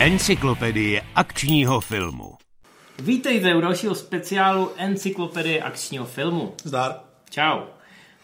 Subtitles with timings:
[0.00, 2.34] Encyklopedie akčního filmu.
[2.98, 6.54] Vítejte u dalšího speciálu Encyklopedie akčního filmu.
[6.64, 6.94] Zdar.
[7.30, 7.60] Čau.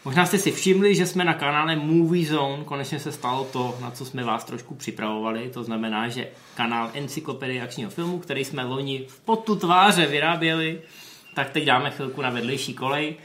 [0.05, 2.63] Možná jste si všimli, že jsme na kanále Movie Zone.
[2.63, 5.49] Konečně se stalo to, na co jsme vás trošku připravovali.
[5.49, 10.81] To znamená, že kanál Encyklopedie akčního filmu, který jsme loni v potu tváře vyráběli,
[11.33, 13.15] tak teď dáme chvilku na vedlejší kolej,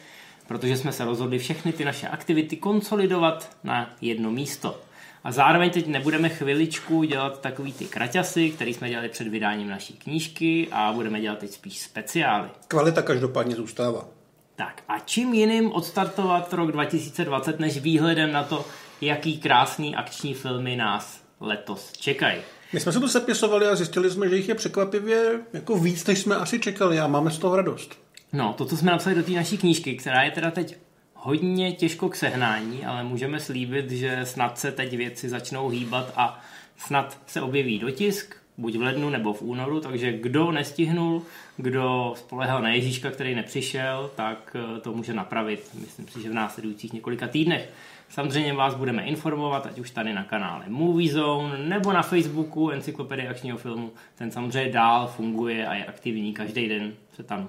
[0.49, 4.81] protože jsme se rozhodli všechny ty naše aktivity konsolidovat na jedno místo.
[5.25, 9.93] A zároveň teď nebudeme chviličku dělat takový ty kraťasy, který jsme dělali před vydáním naší
[9.93, 12.49] knížky a budeme dělat teď spíš speciály.
[12.69, 14.09] Kvalita každopádně zůstává.
[14.57, 18.67] Tak a čím jiným odstartovat rok 2020 než výhledem na to,
[19.01, 22.41] jaký krásný akční filmy nás letos čekají.
[22.73, 26.19] My jsme se tu sepisovali a zjistili jsme, že jich je překvapivě jako víc, než
[26.19, 27.99] jsme asi čekali a máme z toho radost.
[28.33, 30.77] No, to, co jsme napsali do té naší knížky, která je teda teď
[31.23, 36.41] hodně těžko k sehnání, ale můžeme slíbit, že snad se teď věci začnou hýbat a
[36.77, 41.23] snad se objeví dotisk, buď v lednu nebo v únoru, takže kdo nestihnul,
[41.57, 46.35] kdo spolehal na Ježíška, který nepřišel, tak eh, to může napravit, myslím si, že v
[46.35, 47.71] následujících několika týdnech.
[48.09, 53.29] Samozřejmě vás budeme informovat, ať už tady na kanále Movie Zone nebo na Facebooku Encyklopedie
[53.29, 53.93] akčního filmu.
[54.15, 57.49] Ten samozřejmě dál funguje a je aktivní, každý den se tam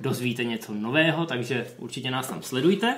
[0.00, 2.96] dozvíte něco nového, takže určitě nás tam sledujte.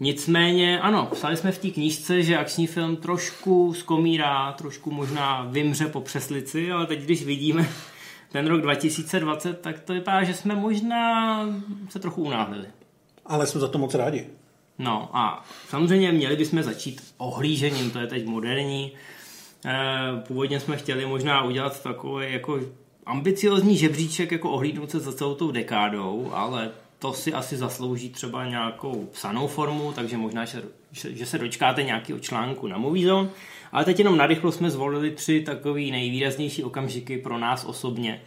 [0.00, 5.86] Nicméně, ano, psali jsme v té knížce, že akční film trošku skomírá, trošku možná vymře
[5.86, 7.68] po přeslici, ale teď, když vidíme
[8.32, 11.44] ten rok 2020, tak to vypadá, že jsme možná
[11.88, 12.66] se trochu unáhlili.
[13.26, 14.26] Ale jsme za to moc rádi.
[14.78, 18.92] No a samozřejmě měli bychom začít ohlížením, to je teď moderní.
[19.66, 22.60] Eh, původně jsme chtěli možná udělat takový jako
[23.06, 28.48] ambiciozní žebříček, jako ohlídnout se za celou tou dekádou, ale to si asi zaslouží třeba
[28.48, 30.62] nějakou psanou formu, takže možná, že,
[30.92, 33.12] že se dočkáte nějakého článku na Movie
[33.72, 38.22] Ale teď jenom narychlo jsme zvolili tři takové nejvýraznější okamžiky pro nás osobně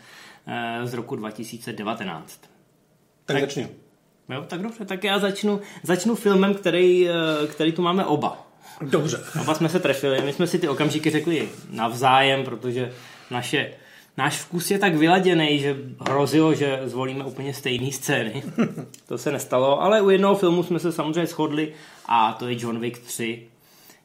[0.48, 2.42] eh, z roku 2019.
[2.42, 2.50] Tak,
[3.26, 3.68] tak začni.
[4.30, 8.48] Jo, tak dobře, tak já začnu, začnu filmem, který, eh, který tu máme oba.
[8.82, 9.20] Dobře.
[9.42, 12.94] Oba jsme se trefili, my jsme si ty okamžiky řekli navzájem, protože
[13.32, 13.72] naše
[14.18, 18.44] náš vkus je tak vyladěný, že hrozilo, že zvolíme úplně stejné scény.
[19.08, 21.74] To se nestalo, ale u jednoho filmu jsme se samozřejmě shodli
[22.06, 23.48] a to je John Wick 3.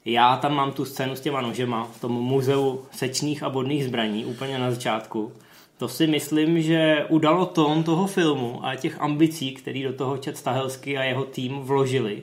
[0.05, 4.25] Já tam mám tu scénu s těma nožema v tom muzeu sečných a bodných zbraní
[4.25, 5.33] úplně na začátku.
[5.79, 10.37] To si myslím, že udalo tón toho filmu a těch ambicí, který do toho Chad
[10.37, 12.23] Stahelsky a jeho tým vložili.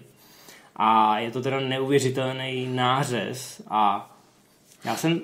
[0.75, 4.11] A je to teda neuvěřitelný nářez a
[4.85, 5.21] já jsem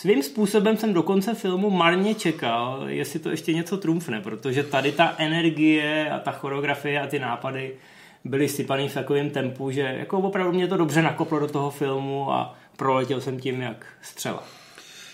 [0.00, 4.92] svým způsobem jsem do konce filmu marně čekal, jestli to ještě něco trumfne, protože tady
[4.92, 7.74] ta energie a ta choreografie a ty nápady
[8.24, 12.32] byly sypaný v takovém tempu, že jako opravdu mě to dobře nakoplo do toho filmu
[12.32, 14.42] a proletěl jsem tím jak střela.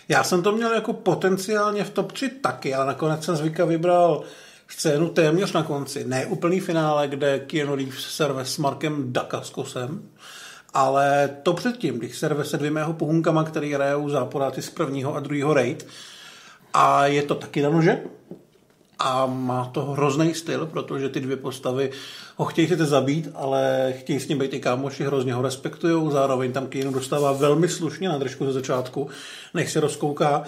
[0.08, 4.22] Já jsem to měl jako potenciálně v top 3 taky, ale nakonec jsem zvyka vybral
[4.68, 6.04] scénu téměř na konci.
[6.04, 10.08] Ne úplný finále, kde Keanu Reeves serve s Markem Dakaskosem,
[10.74, 15.20] ale to předtím, když serve se dvěma jeho pohunkama, který hrajou záporáty z prvního a
[15.20, 15.86] druhého raid.
[16.74, 18.02] A je to taky na nože.
[18.98, 21.90] A má to hrozný styl, protože ty dvě postavy
[22.36, 26.12] ho chtějí sice zabít, ale chtějí s ním být i kámoši, hrozně ho respektují.
[26.12, 29.08] Zároveň tam Keanu dostává velmi slušně na držku ze začátku,
[29.54, 30.44] než se rozkouká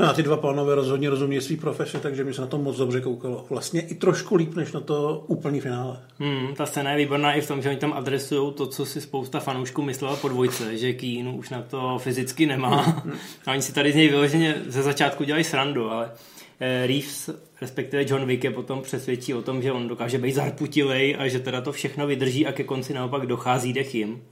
[0.00, 2.76] No a ty dva pánové rozhodně rozumějí svý profesi, takže mi se na to moc
[2.76, 3.46] dobře koukalo.
[3.50, 6.00] Vlastně i trošku líp, než na to úplný finále.
[6.18, 9.00] Hmm, ta scéna je výborná i v tom, že oni tam adresují to, co si
[9.00, 13.02] spousta fanoušků myslela po dvojce, že Keanu už na to fyzicky nemá.
[13.46, 16.10] a oni si tady z něj vyloženě ze začátku dělají srandu, ale
[16.60, 17.30] eh, Reeves,
[17.60, 21.40] respektive John Wick je potom přesvědčí o tom, že on dokáže být zarputilej a že
[21.40, 24.22] teda to všechno vydrží a ke konci naopak dochází dech jim.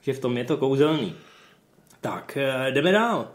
[0.00, 1.14] Že v tom je to kouzelný.
[2.00, 3.28] Tak, eh, jdeme dál.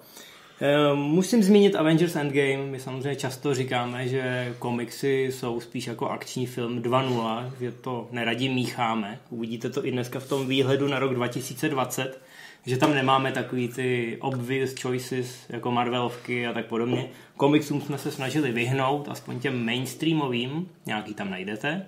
[0.64, 2.58] Eh, musím zmínit Avengers Endgame.
[2.58, 8.50] My samozřejmě často říkáme, že komiksy jsou spíš jako akční film 2.0, že to neradí
[8.50, 9.20] mícháme.
[9.30, 12.22] Uvidíte to i dneska v tom výhledu na rok 2020,
[12.66, 17.10] že tam nemáme takový ty obvious choices jako Marvelovky a tak podobně.
[17.38, 21.86] Komiksům jsme se snažili vyhnout, aspoň těm mainstreamovým, nějaký tam najdete.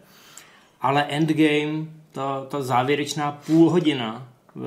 [0.81, 4.59] Ale Endgame, ta, ta závěrečná půl hodina, eh,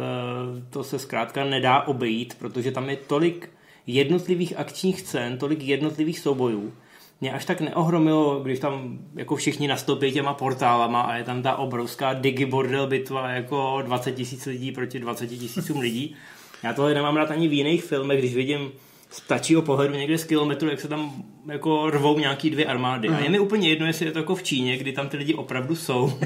[0.70, 3.55] to se zkrátka nedá obejít, protože tam je tolik
[3.86, 6.72] jednotlivých akčních scén, tolik jednotlivých soubojů,
[7.20, 11.56] mě až tak neohromilo, když tam jako všichni nastoupí těma portálama a je tam ta
[11.56, 16.16] obrovská digibordel bitva jako 20 tisíc lidí proti 20 tisícům lidí.
[16.62, 18.72] Já tohle nemám rád ani v jiných filmech, když vidím
[19.10, 23.08] z ptačího pohledu někde z kilometru, jak se tam jako rvou nějaký dvě armády.
[23.08, 25.34] A je mi úplně jedno, jestli je to jako v Číně, kdy tam ty lidi
[25.34, 26.12] opravdu jsou.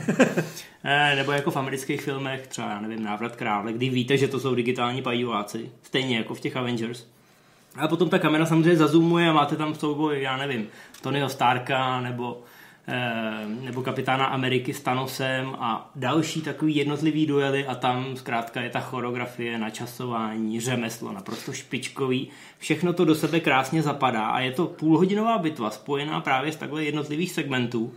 [0.85, 4.41] Eh, nebo jako v amerických filmech, třeba, já nevím, Návrat krále, kdy víte, že to
[4.41, 5.71] jsou digitální pajíváci.
[5.83, 7.07] Stejně jako v těch Avengers.
[7.77, 10.69] A potom ta kamera samozřejmě zazumuje a máte tam souboj, já nevím,
[11.03, 12.43] Tonyho Starka nebo
[12.89, 18.71] eh, nebo kapitána Ameriky s Thanosem a další takový jednotlivý duely a tam zkrátka je
[18.71, 22.29] ta choreografie, načasování, řemeslo naprosto špičkový.
[22.59, 26.85] Všechno to do sebe krásně zapadá a je to půlhodinová bitva spojená právě z takhle
[26.85, 27.93] jednotlivých segmentů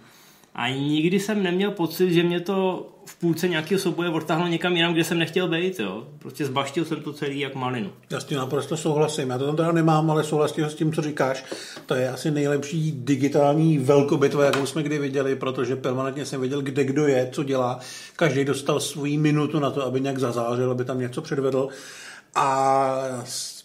[0.56, 4.94] a nikdy jsem neměl pocit, že mě to v půlce nějakého souboje odtáhlo někam jinam,
[4.94, 5.80] kde jsem nechtěl být.
[5.80, 6.08] Jo.
[6.20, 7.90] Prostě zbaštil jsem to celý jak malinu.
[8.10, 9.30] Já s tím naprosto souhlasím.
[9.30, 11.46] Já to tam teda nemám, ale souhlasím s tím, co říkáš.
[11.86, 16.84] To je asi nejlepší digitální velkobitva, jakou jsme kdy viděli, protože permanentně jsem věděl, kde
[16.84, 17.80] kdo je, co dělá.
[18.16, 21.68] Každý dostal svůj minutu na to, aby nějak zazářil, aby tam něco předvedl.
[22.36, 22.96] A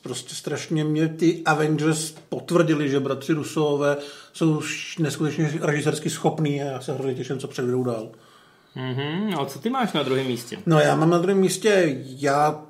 [0.03, 3.97] prostě strašně mě ty Avengers potvrdili, že bratři Rusové
[4.39, 4.61] jsou
[4.99, 8.09] neskutečně režisersky schopní a já se hrozně těším, co předvedou dál.
[8.77, 9.41] Mm-hmm.
[9.41, 10.59] A co ty máš na druhém místě?
[10.67, 12.63] No já mám na druhém místě, já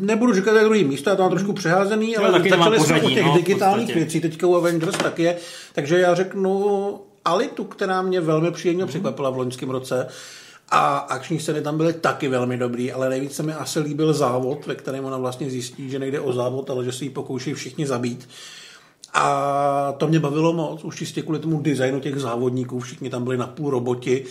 [0.00, 3.10] nebudu říkat, jak druhý místo, já to mám trošku přeházený, ale taky začali jsme u
[3.10, 5.36] těch no, digitálních věcí, teďka u Avengers tak je,
[5.72, 8.88] takže já řeknu Alitu, která mě velmi příjemně mm-hmm.
[8.88, 10.06] překvapila v loňském roce.
[10.68, 14.74] A akční scény tam byly taky velmi dobrý, ale nejvíce mi asi líbil závod, ve
[14.74, 18.28] kterém ona vlastně zjistí, že nejde o závod, ale že si ji pokouší všichni zabít.
[19.14, 23.36] A to mě bavilo moc, už čistě kvůli tomu designu těch závodníků, všichni tam byli
[23.36, 24.24] na půl roboti,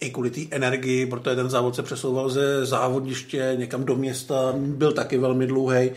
[0.00, 4.92] i kvůli té energii, protože ten závod se přesouval ze závodiště někam do města, byl
[4.92, 5.90] taky velmi dlouhý.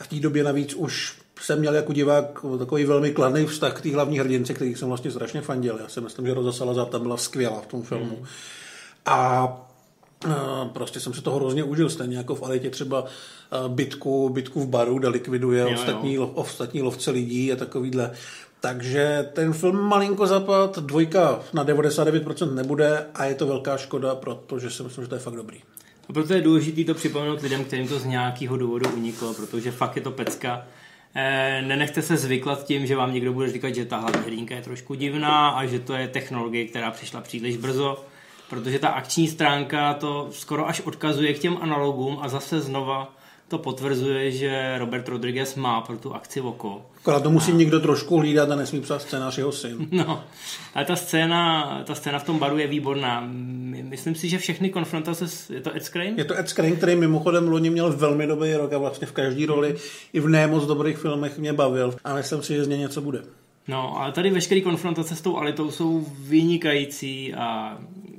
[0.00, 3.80] A v té době navíc už jsem měl jako divák takový velmi kladný vztah k
[3.80, 5.78] té hlavní hrdince, který jsem vlastně strašně fandil.
[5.82, 8.16] Já si myslím, že Rosa Salazar tam byla skvělá v tom filmu.
[8.16, 8.26] Hmm.
[9.06, 9.67] A
[10.72, 13.04] prostě jsem se toho hrozně užil, stejně jako v Alitě třeba
[13.68, 16.26] bitku, bitku v baru, kde likviduje jo, ostatní, jo.
[16.26, 18.10] ostatní lovce lidí a takovýhle.
[18.60, 24.70] Takže ten film malinko zapad, dvojka na 99% nebude a je to velká škoda, protože
[24.70, 25.58] si myslím, že to je fakt dobrý.
[26.08, 29.96] A proto je důležité to připomenout lidem, kterým to z nějakého důvodu uniklo, protože fakt
[29.96, 30.66] je to pecka.
[31.14, 34.62] E, nenechte se zvyklat tím, že vám někdo bude říkat, že ta hlavní hrdinka je
[34.62, 38.04] trošku divná a že to je technologie, která přišla příliš brzo
[38.50, 43.18] protože ta akční stránka to skoro až odkazuje k těm analogům a zase znova
[43.48, 46.82] to potvrzuje, že Robert Rodriguez má pro tu akci oko.
[46.96, 47.54] Akorát to musí a...
[47.54, 49.88] někdo trošku hlídat a nesmí psát scénář jeho syn.
[49.98, 50.24] No,
[50.74, 53.28] ale ta scéna, ta scéna v tom baru je výborná.
[53.82, 56.14] Myslím si, že všechny konfrontace, je to Ed Skrein?
[56.18, 59.46] Je to Ed Skrein, který mimochodem loni měl velmi dobrý rok a vlastně v každé
[59.46, 59.76] roli
[60.12, 61.94] i v nemoc dobrých filmech mě bavil.
[62.04, 63.22] A myslím si, že z něj něco bude.
[63.68, 67.78] No, ale tady veškeré konfrontace s tou Alitou jsou vynikající a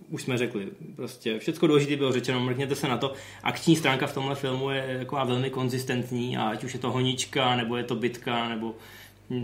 [0.09, 3.13] už jsme řekli, prostě všechno důležité bylo řečeno, mrkněte se na to.
[3.43, 7.55] Akční stránka v tomhle filmu je taková velmi konzistentní a ať už je to honička,
[7.55, 8.75] nebo je to bitka, nebo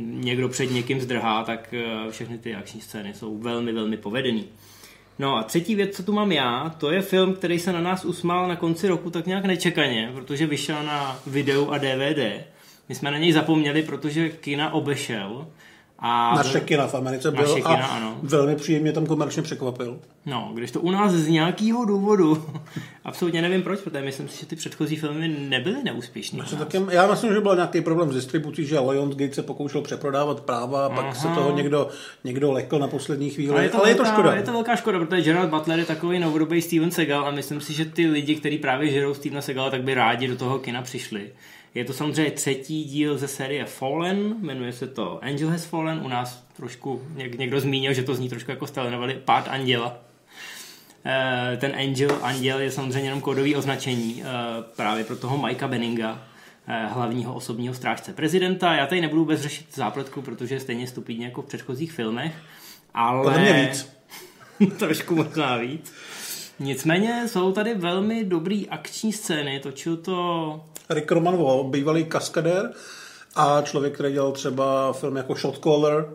[0.05, 4.45] někdo před někým zdrhá, tak eh, všechny ty akční scény jsou velmi, velmi povedený.
[5.19, 8.05] No a třetí věc, co tu mám já, to je film, který se na nás
[8.05, 12.45] usmál na konci roku tak nějak nečekaně, protože vyšel na videu a DVD.
[12.89, 15.47] My jsme na něj zapomněli, protože kina obešel
[15.99, 18.17] a naše kina v Americe byl kina, a ano.
[18.23, 19.99] velmi příjemně tam komerčně překvapil.
[20.25, 22.45] No, když to u nás z nějakého důvodu,
[23.03, 26.45] absolutně nevím proč, protože myslím si, že ty předchozí filmy nebyly neúspěšné.
[26.89, 30.89] já myslím, že byl nějaký problém s distribucí, že Lionsgate se pokoušel přeprodávat práva a
[30.89, 31.13] pak Aha.
[31.13, 31.89] se toho někdo,
[32.23, 33.53] někdo lekl na poslední chvíli.
[33.53, 34.35] Ale je to, ale velká, je to škoda.
[34.35, 37.73] Je to velká škoda, protože Gerard Butler je takový novodobý Steven Seagal a myslím si,
[37.73, 41.31] že ty lidi, kteří právě žerou Stevena Segala, tak by rádi do toho kina přišli.
[41.75, 46.07] Je to samozřejmě třetí díl ze série Fallen, jmenuje se to Angel Has Fallen, u
[46.07, 49.97] nás trošku někdo zmínil, že to zní trošku jako stelenovali Pád Anděla.
[51.05, 54.27] Eh, ten Angel, Anděl je samozřejmě jenom kódový označení eh,
[54.75, 56.23] právě pro toho Mikea Benninga,
[56.67, 58.73] eh, hlavního osobního strážce prezidenta.
[58.73, 62.35] Já tady nebudu vůbec řešit zápletku, protože je stejně stupidně jako v předchozích filmech,
[62.93, 63.23] ale...
[63.23, 63.89] Podle mě víc.
[64.79, 65.93] trošku možná víc.
[66.59, 71.37] Nicméně jsou tady velmi dobrý akční scény, točil to Rick Roman
[71.69, 72.71] bývalý kaskadér
[73.35, 76.05] a člověk, který dělal třeba film jako Shotcaller,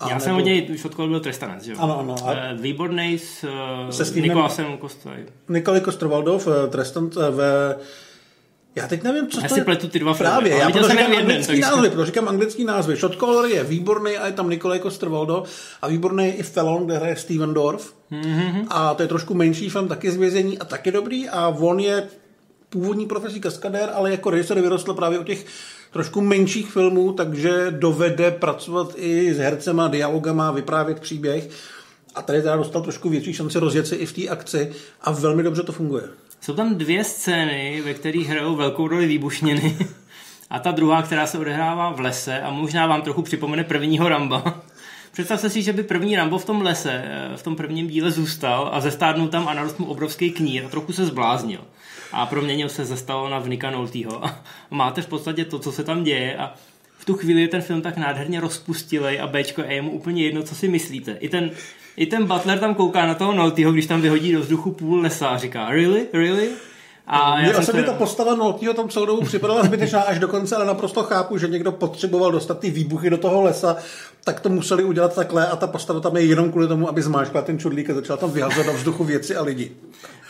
[0.00, 0.20] Já nebo...
[0.20, 1.78] jsem od něj, Shotcaller byl trestanec, že jo?
[1.80, 2.14] Ano, ano.
[2.24, 2.32] A...
[2.32, 4.28] Eh, výborný s eh, Se Stevenem...
[4.28, 5.32] Nikolasem Kostrovaldov.
[5.48, 7.76] Nikolaj Kostrovaldov, eh, trestant ve...
[8.76, 9.64] Já teď nevím, co já to si je...
[9.64, 10.30] pletu ty dva filmy.
[10.30, 11.62] Právě, já proto říkám jeden, anglický takže...
[11.62, 12.96] názvy, proto říkám anglický názvy.
[12.96, 15.44] Shotcaller je výborný a je tam Nikolaj Kostrvaldo
[15.82, 17.94] a výborný je i Felon, kde hraje Steven Dorf.
[18.12, 18.52] Mm-hmm.
[18.52, 18.66] Mhm.
[18.70, 22.08] A to je trošku menší film, taky z vězení a taky dobrý a on je
[22.74, 25.46] původní profesí kaskadér, ale jako režisér vyrostl právě u těch
[25.92, 31.48] trošku menších filmů, takže dovede pracovat i s hercema, dialogama, vyprávět příběh.
[32.14, 35.42] A tady teda dostal trošku větší šanci rozjet se i v té akci a velmi
[35.42, 36.02] dobře to funguje.
[36.40, 39.76] Jsou tam dvě scény, ve kterých hrajou velkou roli výbušniny.
[40.50, 44.62] A ta druhá, která se odehrává v lese a možná vám trochu připomene prvního Ramba.
[45.12, 47.04] Představte si, že by první Rambo v tom lese,
[47.36, 50.92] v tom prvním díle zůstal a zestárnul tam a narost mu obrovský knír a trochu
[50.92, 51.60] se zbláznil
[52.14, 54.24] a proměnil se ze Stallona v Nika Noltýho.
[54.24, 54.40] A
[54.70, 56.54] máte v podstatě to, co se tam děje a
[56.98, 60.42] v tu chvíli je ten film tak nádherně rozpustilej a Bčko je mu úplně jedno,
[60.42, 61.16] co si myslíte.
[61.20, 61.50] I ten,
[61.96, 65.28] i ten Butler tam kouká na toho Noltyho, když tam vyhodí do vzduchu půl lesa
[65.28, 66.48] a říká, really, really?
[67.06, 70.66] A Mně se mi ta postava Noltyho tam celou dobu připadala zbytečná až dokonce, ale
[70.66, 73.76] naprosto chápu, že někdo potřeboval dostat ty výbuchy do toho lesa,
[74.24, 77.42] tak to museli udělat takhle a ta postava tam je jenom kvůli tomu, aby zmáčkla
[77.42, 79.72] ten čudlík a začala tam vyhazovat do vzduchu věci a lidi.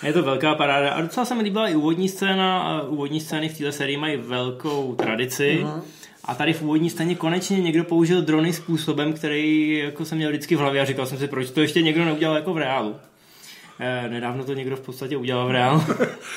[0.03, 0.91] Je to velká paráda.
[0.91, 2.63] A docela se mi líbila i úvodní scéna.
[2.63, 5.61] A úvodní scény v této sérii mají velkou tradici.
[5.65, 5.81] Uh-huh.
[6.25, 10.57] A tady v úvodní scéně konečně někdo použil drony způsobem, který jako jsem měl vždycky
[10.57, 12.95] v hlavě a říkal jsem si, proč to ještě někdo neudělal jako v reálu.
[13.81, 15.83] Eh, nedávno to někdo v podstatě udělal v reálu.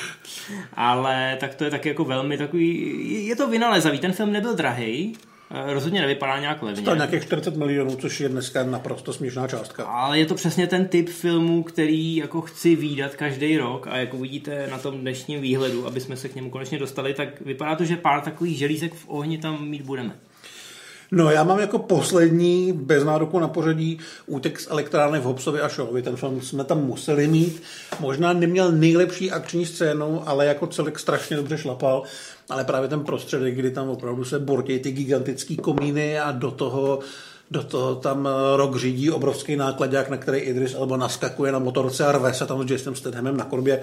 [0.74, 3.98] Ale tak to je taky jako velmi takový, je to vynalezavý.
[3.98, 5.16] Ten film nebyl drahý,
[5.50, 6.82] Eh, rozhodně nevypadá nějak levně.
[6.82, 9.84] To nějakých 40 milionů, což je dneska naprosto směšná částka.
[9.84, 14.18] Ale je to přesně ten typ filmu, který jako chci výdat každý rok a jako
[14.18, 17.84] vidíte na tom dnešním výhledu, aby jsme se k němu konečně dostali, tak vypadá to,
[17.84, 20.16] že pár takových želízek v ohni tam mít budeme.
[21.10, 25.68] No, já mám jako poslední, bez nároku na pořadí, útek z elektrárny v Hobsovi a
[25.68, 26.02] Šovi.
[26.02, 27.62] Ten film jsme tam museli mít.
[28.00, 32.02] Možná neměl nejlepší akční scénu, ale jako celek strašně dobře šlapal
[32.48, 36.98] ale právě ten prostředek, kdy tam opravdu se bortějí ty gigantické komíny a do toho
[37.50, 42.12] do toho tam rok řídí obrovský nákladák, na který Idris Elba naskakuje na motorce a
[42.12, 43.82] rve se tam s Jasonem Stathamem na korbě.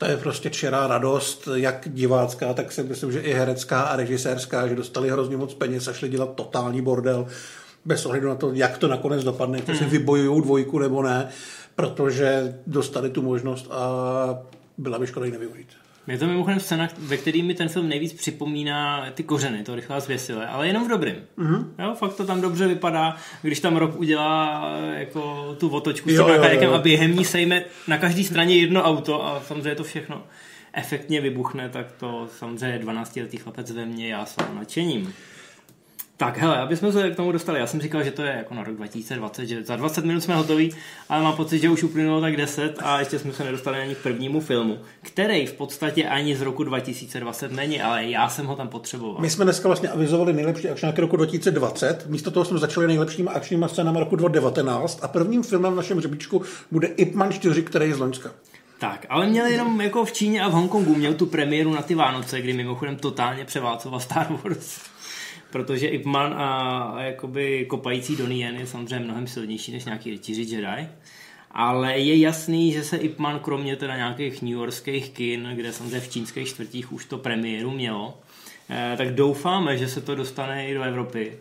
[0.00, 4.68] To je prostě čerá radost, jak divácká, tak si myslím, že i herecká a režisérská,
[4.68, 7.26] že dostali hrozně moc peněz a šli dělat totální bordel
[7.84, 9.90] bez ohledu na to, jak to nakonec dopadne, jestli si hmm.
[9.90, 11.28] vybojují dvojku nebo ne,
[11.74, 13.88] protože dostali tu možnost a
[14.78, 15.68] byla by škoda ji nevyužít.
[16.10, 20.00] Je to mimochodem scéna, ve který mi ten film nejvíc připomíná ty kořeny, to rychlá
[20.00, 21.16] zvěsile, ale jenom v dobrým.
[21.38, 21.64] Mm-hmm.
[21.78, 24.64] Jo, fakt to tam dobře vypadá, když tam rok udělá
[24.94, 26.12] jako tu otočku s
[26.60, 30.22] tím a během ní sejme na každé straně jedno auto a samozřejmě to všechno
[30.72, 35.14] efektně vybuchne, tak to samozřejmě 12-letý chlapec ve mně já jsem nadšením.
[36.20, 38.54] Tak hele, aby jsme se k tomu dostali, já jsem říkal, že to je jako
[38.54, 40.74] na rok 2020, že za 20 minut jsme hotoví,
[41.08, 43.98] ale mám pocit, že už uplynulo tak 10 a ještě jsme se nedostali ani k
[43.98, 48.68] prvnímu filmu, který v podstatě ani z roku 2020 není, ale já jsem ho tam
[48.68, 49.20] potřeboval.
[49.20, 53.66] My jsme dneska vlastně avizovali nejlepší akčňáky roku 2020, místo toho jsme začali nejlepšími akčními
[53.68, 57.94] scénami roku 2019 a prvním filmem v našem řebičku bude Ip Man 4, který je
[57.94, 58.30] z Loňska.
[58.78, 61.94] Tak, ale měl jenom jako v Číně a v Hongkongu, měl tu premiéru na ty
[61.94, 64.89] Vánoce, kdy mimochodem totálně převálcoval Star Wars
[65.50, 70.10] protože Ip Man a, a jakoby kopající Donnie Yen je samozřejmě mnohem silnější než nějaký
[70.10, 70.88] rytíři Jedi.
[71.50, 76.00] Ale je jasný, že se Ip Man kromě teda nějakých New Yorkských kin, kde samozřejmě
[76.00, 78.18] v čínských čtvrtích už to premiéru mělo,
[78.70, 81.32] eh, tak doufáme, že se to dostane i do Evropy.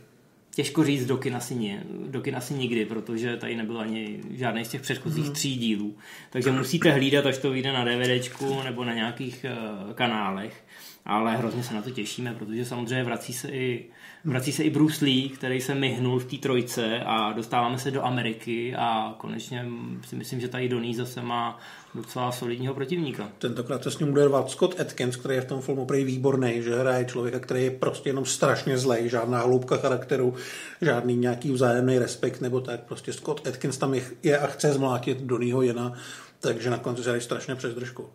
[0.56, 4.66] Těžko říct do kin asi, nie, do kin asi nikdy, protože tady nebylo ani žádný
[4.66, 5.34] z těch předchozích mm.
[5.34, 5.96] tří dílů.
[6.30, 10.64] Takže musíte hlídat, až to vyjde na DVDčku nebo na nějakých uh, kanálech.
[11.06, 13.86] Ale hrozně se na to těšíme, protože samozřejmě vrací se i
[14.26, 18.06] Vrací se i Bruce Lee, který se myhnul v té trojce a dostáváme se do
[18.06, 19.66] Ameriky a konečně
[20.08, 21.60] si myslím, že tady Donnie zase má
[21.96, 23.30] docela solidního protivníka.
[23.38, 26.62] Tentokrát se s ním bude rvat Scott Atkins, který je v tom filmu prý výborný,
[26.62, 30.34] že hraje člověka, který je prostě jenom strašně zlej, žádná hloubka charakteru,
[30.82, 32.80] žádný nějaký vzájemný respekt nebo tak.
[32.84, 35.94] Prostě Scott Atkins tam je a chce zmlátit Donnieho Jena,
[36.40, 38.10] takže nakonec se strašně přes držku.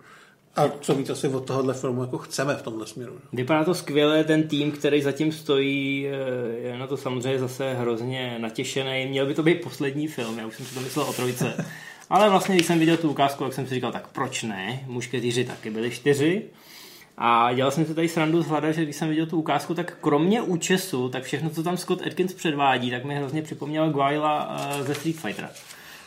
[0.57, 3.19] A co víc asi od tohohle filmu jako chceme v tomhle směru.
[3.33, 8.39] Vypadá to skvěle, ten tým, který zatím stojí, eh, je na to samozřejmě zase hrozně
[8.39, 9.07] natěšený.
[9.07, 11.67] Měl by to být poslední film, já už jsem si to myslel o trojce.
[12.11, 14.85] Ale vlastně, když jsem viděl tu ukázku, tak jsem si říkal, tak proč ne?
[14.87, 16.43] Mušketýři taky byli čtyři.
[17.19, 19.97] A dělal jsem si tady srandu z hlada, že když jsem viděl tu ukázku, tak
[20.01, 24.85] kromě účesu, tak všechno, co tam Scott Atkins předvádí, tak mi hrozně připomněl Guayla eh,
[24.85, 25.51] ze Street Fightera.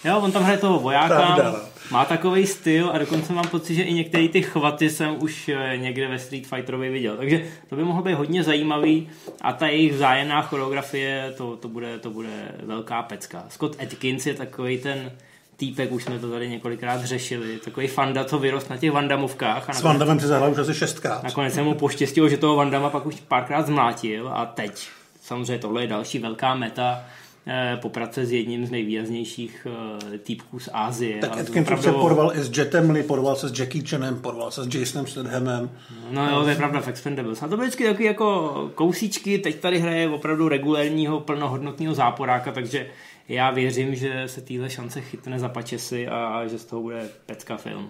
[0.07, 1.51] Jo, on tam hraje toho vojáka, Pravda.
[1.51, 1.59] No.
[1.91, 5.77] má takový styl a dokonce mám pocit, že i některé ty chvaty jsem už eh,
[5.77, 7.17] někde ve Street Fighterovi viděl.
[7.17, 9.09] Takže to by mohlo být hodně zajímavý
[9.41, 13.43] a ta jejich vzájemná choreografie, to, to, bude, to bude velká pecka.
[13.49, 15.11] Scott Atkins je takový ten
[15.57, 19.69] týpek, už jsme to tady několikrát řešili, takový fanda, co vyrost na těch Vandamovkách.
[19.69, 21.23] A S Vandamem si zahrál už asi šestkrát.
[21.23, 24.87] Nakonec jsem mu poštěstil, že toho Vandama pak už párkrát zmlátil a teď
[25.21, 27.03] samozřejmě tohle je další velká meta
[27.49, 29.67] Eh, poprat se s jedním z nejvýraznějších
[30.13, 31.17] eh, týpků z Ázie.
[31.17, 31.83] Tak Atkins opravdu...
[31.83, 35.07] se porval i s Jetem Lee, porval se s Jackie Chanem, porval se s Jasonem
[35.07, 35.69] Stathamem.
[36.11, 37.43] No jo, to je pravda v Expendables.
[37.43, 42.87] A to byly vždycky taky jako kousíčky, teď tady hraje opravdu regulérního, plnohodnotného záporáka, takže
[43.29, 47.57] já věřím, že se týhle šance chytne za pačesy a že z toho bude pecka
[47.57, 47.89] film.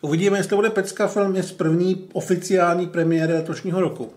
[0.00, 4.12] Uvidíme, jestli to bude pecka film je z první oficiální premiéry letošního roku.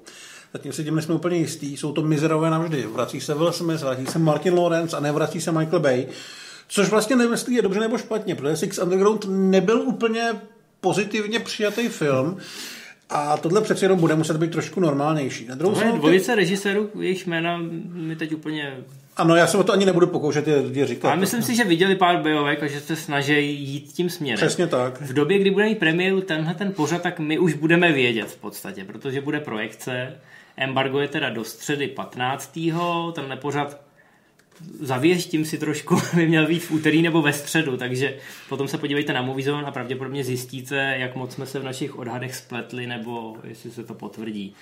[0.54, 1.78] Zatím si tím nejsme úplně jistý.
[1.78, 2.86] Jsou to mizerové navždy.
[2.94, 6.06] Vrací se Will Smith, vrací se Martin Lawrence a nevrací se Michael Bay.
[6.68, 10.22] Což vlastně nevím, jestli je dobře nebo špatně, protože Six Underground nebyl úplně
[10.82, 12.38] pozitivně přijatý film.
[13.10, 15.46] A tohle přeci jenom bude muset být trošku normálnější.
[15.46, 17.58] Na druhou To stranu, ty- dvojice režisérů, jejich jména
[17.94, 18.78] mi teď úplně...
[19.18, 21.10] ano, já se o to ani nebudu pokoušet je, je říkat.
[21.10, 24.38] Ale myslím si, že viděli pár bojovek a že se snaží jít tím směrem.
[24.38, 25.02] Přesně tak.
[25.02, 28.38] V době, kdy bude mít premiéru tenhle ten pořad, tak my už budeme vědět v
[28.38, 30.16] podstatě, protože bude projekce.
[30.58, 32.60] Embargo je teda do středy 15.
[33.14, 33.82] Tenhle pořad
[34.80, 38.18] zavěštím si trošku, by měl být v úterý nebo ve středu, takže
[38.50, 42.36] potom se podívejte na Moviezone a pravděpodobně zjistíte, jak moc jsme se v našich odhadech
[42.36, 44.56] spletli, nebo jestli se to potvrdí.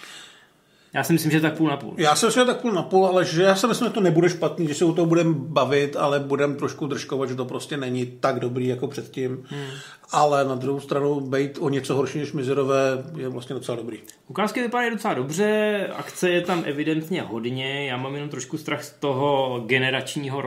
[0.94, 1.94] Já si myslím, že tak půl na půl.
[1.98, 4.02] Já si myslím, že tak půl na půl, ale že já si myslím, že to
[4.02, 7.78] nebude špatný, že se u toho budeme bavit, ale budeme trošku držkovat, že to prostě
[7.78, 9.44] není tak dobrý jako předtím.
[9.48, 9.66] Hmm.
[10.12, 14.00] Ale na druhou stranu být o něco horší než mizerové je vlastně docela dobrý.
[14.28, 18.92] Ukázky vypadají docela dobře, akce je tam evidentně hodně, já mám jenom trošku strach z
[18.92, 20.42] toho generačního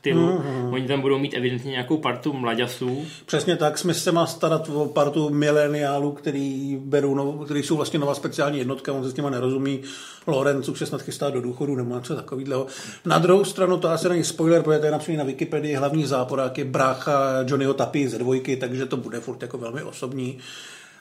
[0.00, 0.38] rozptylu.
[0.38, 0.74] Mm-hmm.
[0.74, 3.06] Oni tam budou mít evidentně nějakou partu mlaďasů.
[3.26, 7.98] Přesně tak, jsme se má starat o partu mileniálů, který, berou nov, který jsou vlastně
[7.98, 9.82] nová speciální jednotka, on se s nima nerozumí.
[10.26, 12.66] Lorenz už se snad chystá do důchodu nebo něco takového.
[13.04, 16.58] Na druhou stranu, to asi není spoiler, protože to je napsaný na Wikipedii, hlavní záporák
[16.58, 17.12] je brácha
[17.46, 20.38] Johnnyho Tapy ze dvojky, takže to bude furt jako velmi osobní.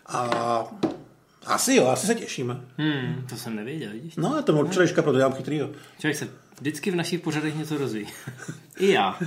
[0.05, 0.63] A
[1.45, 2.57] asi jo, asi se těšíme.
[2.77, 4.15] Hmm, to jsem nevěděl, vidíš?
[4.15, 5.69] No, je to od včerejška, protože já mám chytrýho.
[5.99, 6.27] Člověk se
[6.59, 8.07] vždycky v našich pořadech něco dozví.
[8.79, 9.19] I já.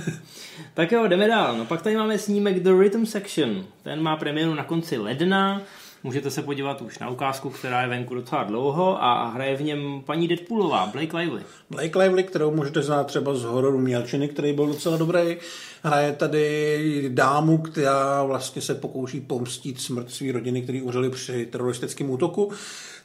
[0.73, 1.57] tak jo, jdeme dál.
[1.57, 3.65] No pak tady máme snímek The Rhythm Section.
[3.83, 5.61] Ten má premiéru na konci ledna.
[6.05, 10.01] Můžete se podívat už na ukázku, která je venku docela dlouho a hraje v něm
[10.05, 11.41] paní Deadpoolová, Blake Lively.
[11.69, 15.37] Blake Lively, kterou můžete znát třeba z hororu Mělčiny, který byl docela dobrý.
[15.83, 22.09] Hraje tady dámu, která vlastně se pokouší pomstit smrt své rodiny, který uřeli při teroristickém
[22.09, 22.51] útoku.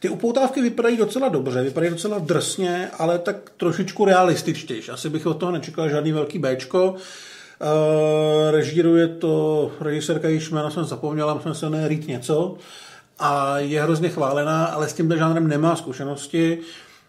[0.01, 4.91] Ty upoutávky vypadají docela dobře, vypadají docela drsně, ale tak trošičku realističtější.
[4.91, 6.91] Asi bych od toho nečekal žádný velký Bčko.
[6.91, 6.99] Uh,
[8.51, 12.57] režíruje to režisérka, jejíž jméno jsem zapomněla, myslím se ne Rít něco.
[13.19, 16.59] A je hrozně chválená, ale s tímhle žánrem nemá zkušenosti.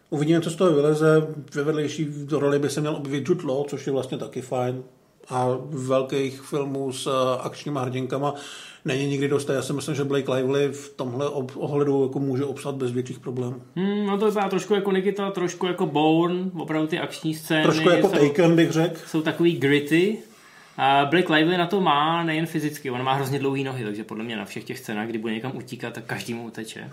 [0.10, 1.28] Uvidíme, co z toho vyleze.
[1.56, 4.84] Ve vedlejší roli by se měl objevit Jude Law, což je vlastně taky fajn.
[5.30, 8.34] A velkých filmů s eh, akčníma hrdinkama
[8.86, 9.50] není nikdy dost.
[9.50, 13.62] Já si myslím, že Blake Lively v tomhle ohledu jako může obsat bez větších problémů.
[13.76, 17.64] Hmm, no to vypadá trošku jako Nikita, trošku jako Bourne, opravdu ty akční scény.
[17.64, 19.00] Trošku jako jsou, Taken bych řekl.
[19.08, 20.18] jsou takový gritty.
[21.10, 24.38] Blake Lively na to má nejen fyzicky, on má hrozně dlouhé nohy, takže podle mě
[24.38, 26.90] na všech těch scénách, kdy bude někam utíkat, tak každý mu uteče.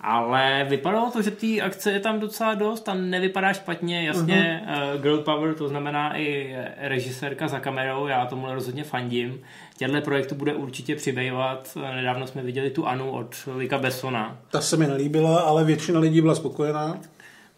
[0.00, 4.06] Ale vypadalo to, že té akce je tam docela dost a nevypadá špatně.
[4.06, 4.94] Jasně, uh-huh.
[4.94, 9.40] uh, girl power, to znamená i režisérka za kamerou, já tomu rozhodně fandím.
[9.76, 11.78] Těhle projektu bude určitě přibývat.
[11.94, 14.38] Nedávno jsme viděli tu Anu od Lika Bessona.
[14.50, 17.00] Ta se mi nelíbila, ale většina lidí byla spokojená.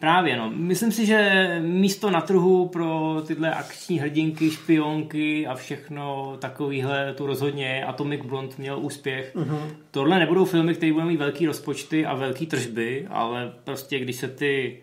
[0.03, 0.51] Právě, no.
[0.55, 7.25] Myslím si, že místo na trhu pro tyhle akční hrdinky, špionky a všechno takovýhle tu
[7.25, 7.85] rozhodně je.
[7.85, 9.35] Atomic Blonde měl úspěch.
[9.35, 9.59] Uh-huh.
[9.91, 14.27] Tohle nebudou filmy, které budou mít velký rozpočty a velký tržby, ale prostě když se
[14.27, 14.79] ty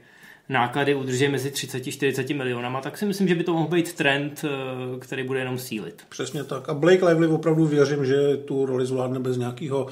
[0.48, 4.98] náklady udrží mezi 30-40 milionama, tak si myslím, že by to mohl být trend, eh,
[4.98, 6.02] který bude jenom sílit.
[6.09, 6.68] Přesně tak.
[6.68, 9.87] A Blake Lively opravdu věřím, že tu roli zvládne bez nějakého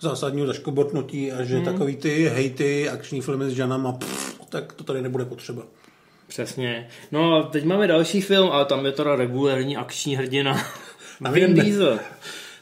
[0.00, 1.64] zásadního zaškobotnutí a že hmm.
[1.64, 5.62] takový ty hejty, akční filmy s ženama, pff, tak to tady nebude potřeba.
[6.26, 6.88] Přesně.
[7.12, 10.66] No a teď máme další film, ale tam je teda regulární akční hrdina.
[11.24, 11.98] A Vin Diesel.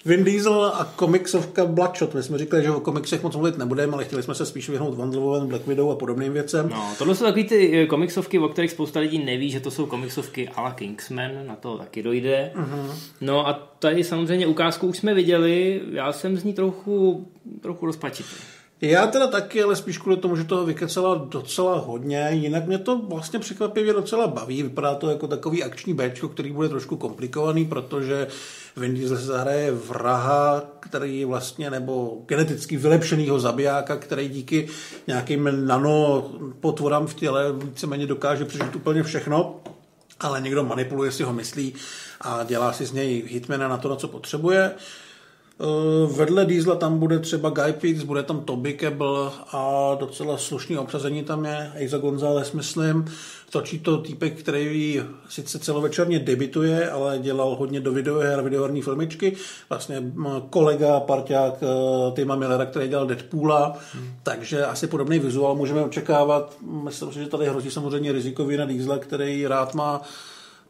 [0.05, 2.14] Vin Diesel a komiksovka Bloodshot.
[2.14, 4.94] My jsme říkali, že o komiksech moc mluvit nebudeme, ale chtěli jsme se spíš vyhnout
[4.94, 6.68] Wonder Black Widow a podobným věcem.
[6.68, 9.87] No, tohle jsou takový ty eh, komiksovky, o kterých spousta lidí neví, že to jsou
[9.87, 12.52] komiksovky a la Kingsman, na to taky dojde.
[12.55, 12.94] Uh-huh.
[13.20, 17.28] No a tady samozřejmě ukázku už jsme viděli, já jsem z ní trochu,
[17.61, 18.62] trochu rozpačitý.
[18.85, 22.29] Já teda taky, ale spíš kvůli tomu, že toho vykecela docela hodně.
[22.31, 24.62] Jinak mě to vlastně překvapivě docela baví.
[24.62, 28.27] Vypadá to jako takový akční béčko, který bude trošku komplikovaný, protože
[28.77, 34.68] Vin Diesel se zahraje vraha, který vlastně, nebo geneticky vylepšenýho zabijáka, který díky
[35.07, 39.61] nějakým nanopotvorám v těle víceméně dokáže přežít úplně všechno
[40.21, 41.75] ale někdo manipuluje si ho myslí
[42.21, 44.75] a dělá si z něj hitmana na to, na co potřebuje.
[46.16, 51.22] Vedle Diesla tam bude třeba Guy Pearce, bude tam Toby Kebbell a docela slušný obsazení
[51.22, 53.05] tam je, Eiza González, myslím.
[53.51, 59.37] Točí to týpek, který sice celovečerně debituje, ale dělal hodně do videoher videoherní filmičky.
[59.68, 64.12] Vlastně m, kolega, parťák uh, Tima Millera, který dělal Deadpoola, hmm.
[64.22, 66.57] takže asi podobný vizuál můžeme očekávat.
[66.83, 70.03] Myslím si, že tady hrozí samozřejmě rizikový na Diesla, který rád má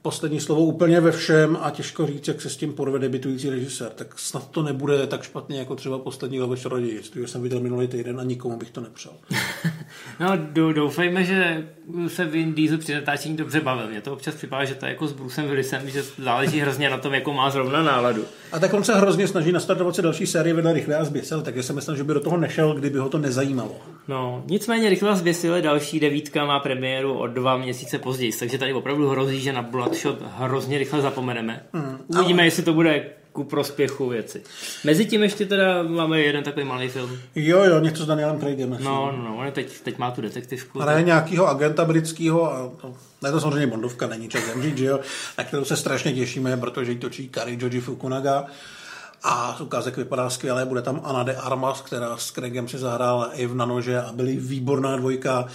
[0.02, 3.90] poslední slovo úplně ve všem a těžko říct, jak se s tím porve debitující režisér.
[3.90, 7.88] Tak snad to nebude tak špatně jako třeba poslední Love čaroději, který jsem viděl minulý
[7.88, 9.14] týden a nikomu bych to nepřál.
[10.20, 10.28] No,
[10.72, 11.66] doufejme, že
[12.06, 13.88] se Vin Diesel při natáčení dobře bavil.
[13.88, 16.98] Mně to občas připadá, že to je jako s Brucem Willisem, že záleží hrozně na
[16.98, 18.24] tom, jako má zrovna náladu.
[18.52, 21.62] A tak on se hrozně snaží nastartovat se další série vedle Rychle a zběsil, takže
[21.62, 23.76] si myslím, že by do toho nešel, kdyby ho to nezajímalo.
[24.08, 28.72] No, nicméně Rychle a zběsil další devítka má premiéru o dva měsíce později, takže tady
[28.72, 31.62] opravdu hrozí, že na Bloodshot hrozně rychle zapomeneme.
[31.72, 32.46] Hmm, Uvidíme, ale...
[32.46, 34.42] jestli to bude ku prospěchu věci.
[34.84, 37.18] Mezi tím ještě teda máme jeden takový malý film.
[37.34, 38.70] Jo, jo, něco s Danielem Craigem.
[38.70, 40.82] No, no, no, on teď, teď má tu detektivku.
[40.82, 41.06] Ale tak...
[41.06, 45.00] nějakýho agenta britského, a to, ne to samozřejmě Bondovka, není čas zemřít, že jo,
[45.38, 48.46] na kterou se strašně těšíme, protože ji točí Kari Joji Fukunaga.
[49.24, 53.46] A ukázek vypadá skvěle, bude tam Ana de Armas, která s Craigem si zahrála i
[53.46, 55.46] v Nanože a byly výborná dvojka.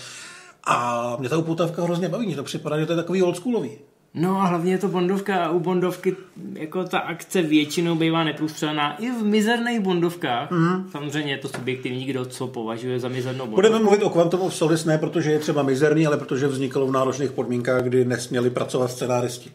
[0.63, 3.71] A mě ta upoutavka hrozně baví, mě to připadá, že to je takový oldschoolový.
[4.19, 6.15] No a hlavně je to Bondovka a u Bondovky
[6.53, 8.97] jako ta akce většinou bývá neprůstřelná.
[8.97, 10.89] I v mizerných Bondovkách, mm.
[10.91, 13.55] samozřejmě je to subjektivní, kdo co považuje za mizernou Bondovku.
[13.55, 16.91] Budeme mluvit o Quantum of Solace ne protože je třeba mizerný, ale protože vzniklo v
[16.91, 19.51] náročných podmínkách, kdy nesměli pracovat scenáristi.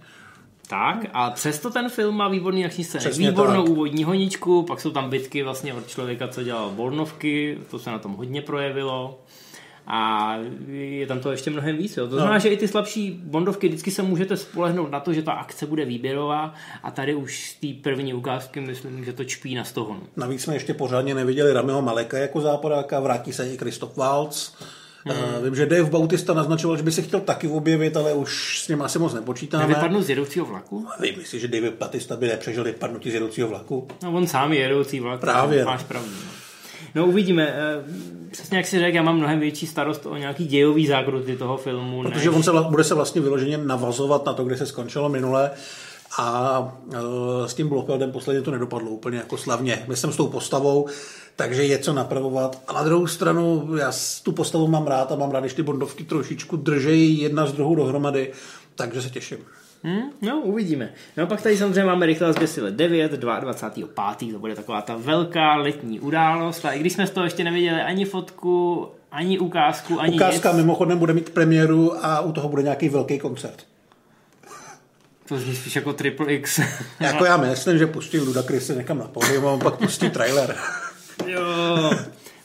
[0.68, 3.00] Tak, a přesto ten film má výborný akční scény.
[3.00, 3.72] Přesně Výbornou tak.
[3.72, 7.98] úvodní honičku, pak jsou tam bitky vlastně od člověka, co dělal Bornovky, to se na
[7.98, 9.18] tom hodně projevilo.
[9.86, 10.36] A
[10.68, 11.96] je tam to ještě mnohem víc.
[11.96, 12.06] Jo.
[12.06, 12.16] To no.
[12.16, 15.66] znamená, že i ty slabší bondovky vždycky se můžete spolehnout na to, že ta akce
[15.66, 20.02] bude výběrová a tady už z té první ukázky myslím, že to čpí na stohonu.
[20.16, 24.52] Navíc jsme ještě pořádně neviděli Ramiho Maleka jako záporáka, vrátí se i Kristof Waltz.
[25.04, 25.16] Hmm.
[25.38, 28.68] Uh, vím, že Dave Bautista naznačoval, že by se chtěl taky objevit, ale už s
[28.68, 29.66] ním asi moc nepočítáme.
[29.66, 30.86] Nevypadnu z jedoucího vlaku?
[31.00, 33.88] Vy myslíš, že Dave Bautista by nepřežil vypadnutí z jedoucího vlaku?
[34.02, 35.20] No on sám je jedoucí vlak.
[35.20, 35.64] Právě.
[35.64, 36.10] Máš pravdu.
[36.94, 37.06] No.
[37.06, 37.54] Uvidíme.
[37.56, 37.84] Eh,
[38.30, 42.02] přesně jak si řekl, já mám mnohem větší starost o nějaký dějový zákruty toho filmu.
[42.02, 42.36] Protože než...
[42.36, 45.50] on se, bude se vlastně vyloženě navazovat na to, kde se skončilo minule.
[46.18, 49.84] A uh, s tím Blofeldem posledně to nedopadlo úplně jako slavně.
[49.88, 50.88] Myslím s tou postavou,
[51.36, 52.62] takže je co napravovat.
[52.68, 56.04] A na druhou stranu, já tu postavu mám rád a mám rád, když ty bondovky
[56.04, 58.32] trošičku držejí jedna z druhou dohromady,
[58.74, 59.38] takže se těším.
[59.84, 60.02] Hmm?
[60.22, 60.92] No, uvidíme.
[61.16, 64.14] No pak tady samozřejmě máme rychle zběsile 9, 22.
[64.32, 66.64] to bude taková ta velká letní událost.
[66.64, 70.56] A i když jsme z toho ještě neviděli ani fotku, ani ukázku, ani Ukázka nic.
[70.56, 73.66] mimochodem bude mít premiéru a u toho bude nějaký velký koncert.
[75.28, 76.60] To zní spíš jako Triple X.
[77.00, 80.56] jako já myslím, že pustí Ludacris někam na pódium a pak pustí trailer.
[81.26, 81.42] jo.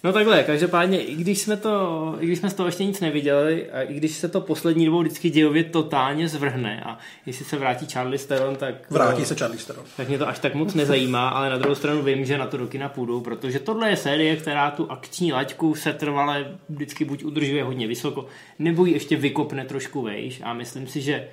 [0.08, 3.72] No takhle, každopádně, i když jsme to, i když jsme z toho ještě nic neviděli,
[3.72, 7.86] a i když se to poslední dobou vždycky dějově totálně zvrhne a jestli se vrátí
[7.86, 8.92] Charlie Steron, tak...
[8.92, 9.86] Vrátí se Charlie Steron.
[9.98, 12.58] Tak mě to až tak moc nezajímá, ale na druhou stranu vím, že na to
[12.58, 17.24] do kina půjdu, protože tohle je série, která tu akční laťku se trvale vždycky buď
[17.24, 18.26] udržuje hodně vysoko,
[18.60, 21.28] nebo ji ještě vykopne trošku vejš a myslím si, že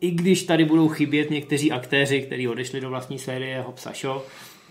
[0.00, 4.20] i když tady budou chybět někteří aktéři, kteří odešli do vlastní série a Shaw,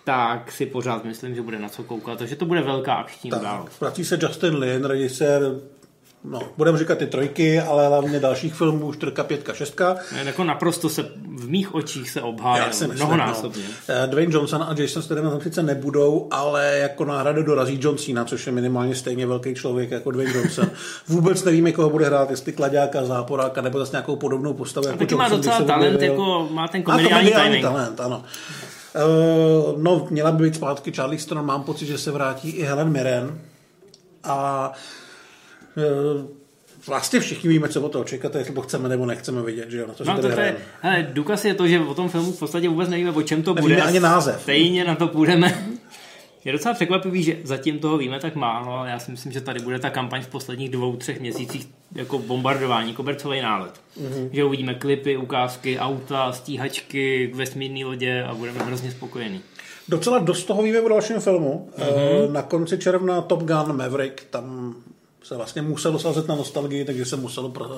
[0.03, 2.17] tak si pořád myslím, že bude na co koukat.
[2.17, 3.81] Takže to bude velká akční tak, událost.
[3.81, 5.41] Vrací se Justin Lin, režisér
[6.23, 9.95] No, budeme říkat ty trojky, ale hlavně dalších filmů, čtyřka, pětka, šestka.
[10.15, 11.03] Ne, jako naprosto se
[11.35, 13.63] v mých očích se obhájil mnohonásobně.
[13.89, 13.95] No.
[14.03, 18.25] Eh, Dwayne Johnson a Jason Statham tam sice nebudou, ale jako náhradu dorazí John Cena,
[18.25, 20.71] což je minimálně stejně velký člověk jako Dwayne Johnson.
[21.07, 24.87] Vůbec nevíme, koho bude hrát, jestli kladáka, záporáka, nebo zase nějakou podobnou postavu.
[24.87, 28.23] Jako taky má docela talent, jako má ten komediální, má komediální talent, ano.
[28.95, 32.89] Uh, no, měla by být zpátky Charlie Stone, mám pocit, že se vrátí i Helen
[32.89, 33.41] Mirren.
[34.23, 34.71] A
[35.77, 36.25] uh,
[36.87, 39.87] vlastně všichni víme, co o toho čekat, jestli to chceme nebo nechceme vidět, že jo,
[39.87, 42.39] na to, no, to, to je, hele, důkaz je to, že o tom filmu v
[42.39, 43.87] podstatě vůbec nevíme, o čem to Nevíme bude.
[43.87, 44.41] ani název.
[44.41, 45.65] Stejně na to půjdeme.
[46.45, 49.59] Je docela překvapivý, že zatím toho víme tak málo, ale já si myslím, že tady
[49.59, 53.71] bude ta kampaň v posledních dvou, třech měsících jako bombardování, kobercový nálet.
[54.01, 54.29] Mm-hmm.
[54.31, 59.41] Že uvidíme klipy, ukázky, auta, stíhačky, vesmírné lodě a budeme hrozně spokojení.
[59.87, 61.69] Docela dost toho víme o dalším filmu.
[61.77, 62.31] Mm-hmm.
[62.31, 64.75] Na konci června Top Gun Maverick, tam
[65.23, 67.73] se vlastně muselo sázet na nostalgii, takže se muselo pro, uh,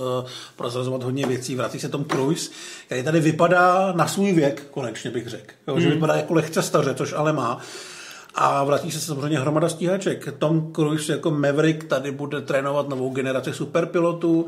[0.56, 1.56] prozrazovat hodně věcí.
[1.56, 2.52] Vrací se Tom Cruise,
[2.86, 5.54] který tady vypadá na svůj věk, konečně bych řekl.
[5.68, 5.82] Jo, mm.
[5.82, 5.96] Že mhm.
[5.96, 7.62] vypadá jako lehce staře, což ale má.
[8.36, 10.34] A vrátí se samozřejmě hromada stíhaček.
[10.40, 14.48] Tom Cruise jako Maverick tady bude trénovat novou generaci superpilotů,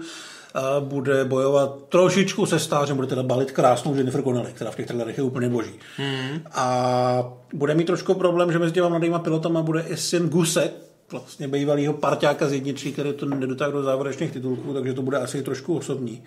[0.80, 5.18] bude bojovat trošičku se stářem, bude teda balit krásnou Jennifer Connelly, která v těch trailerech
[5.18, 5.74] je úplně boží.
[5.98, 6.42] Hmm.
[6.52, 10.72] A bude mít trošku problém, že mezi těma mladýma pilotama bude i syn Guse,
[11.12, 15.44] vlastně bývalýho parťáka z jedničky, který to nedotáhl do závěrečných titulků, takže to bude asi
[15.44, 16.24] trošku osobní.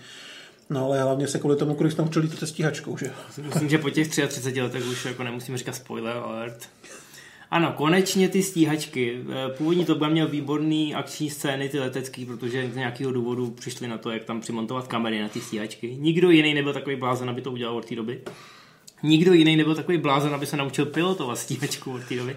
[0.70, 3.10] No ale hlavně se kvůli tomu, kolik tam včelí to stíhačkou, že?
[3.42, 6.68] Myslím, že po těch 33 letech už jako nemusíme říkat spoiler alert.
[7.50, 9.20] Ano, konečně ty stíhačky.
[9.30, 13.98] Eh, původní to měl výborný akční scény, ty letecký, protože z nějakého důvodu přišli na
[13.98, 15.96] to, jak tam přimontovat kamery na ty stíhačky.
[15.98, 18.20] Nikdo jiný nebyl takový blázen, aby to udělal od té doby.
[19.02, 22.36] Nikdo jiný nebyl takový blázen, aby se naučil pilotovat stíhačku od té doby.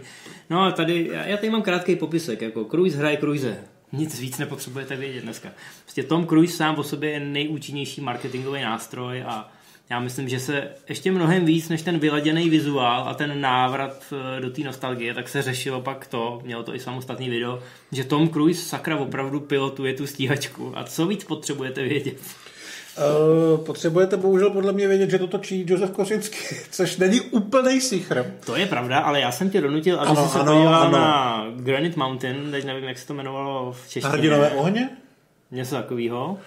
[0.49, 3.63] No a tady, já tady mám krátký popisek, jako Cruise hraje Cruise.
[3.91, 5.49] Nic víc nepotřebujete vědět dneska.
[5.83, 9.51] Prostě Tom Cruise sám o sobě je nejúčinnější marketingový nástroj a
[9.91, 14.03] já myslím, že se ještě mnohem víc než ten vyladěný vizuál a ten návrat
[14.37, 17.59] eh, do té nostalgie, tak se řešilo pak to, mělo to i samostatný video,
[17.91, 20.71] že Tom Cruise sakra opravdu pilotuje tu stíhačku.
[20.75, 22.17] A co víc potřebujete vědět?
[22.17, 28.35] Uh, potřebujete bohužel podle mě vědět, že to točí Josef Kořický, což není úplný sichr.
[28.45, 30.91] To je pravda, ale já jsem tě donutil, aby Ano, se ano, podíval ano.
[30.91, 34.13] na Granite Mountain, teď nevím, jak se to jmenovalo v češtině.
[34.13, 34.89] Hrdinové ohně?
[35.51, 36.37] Něco takového.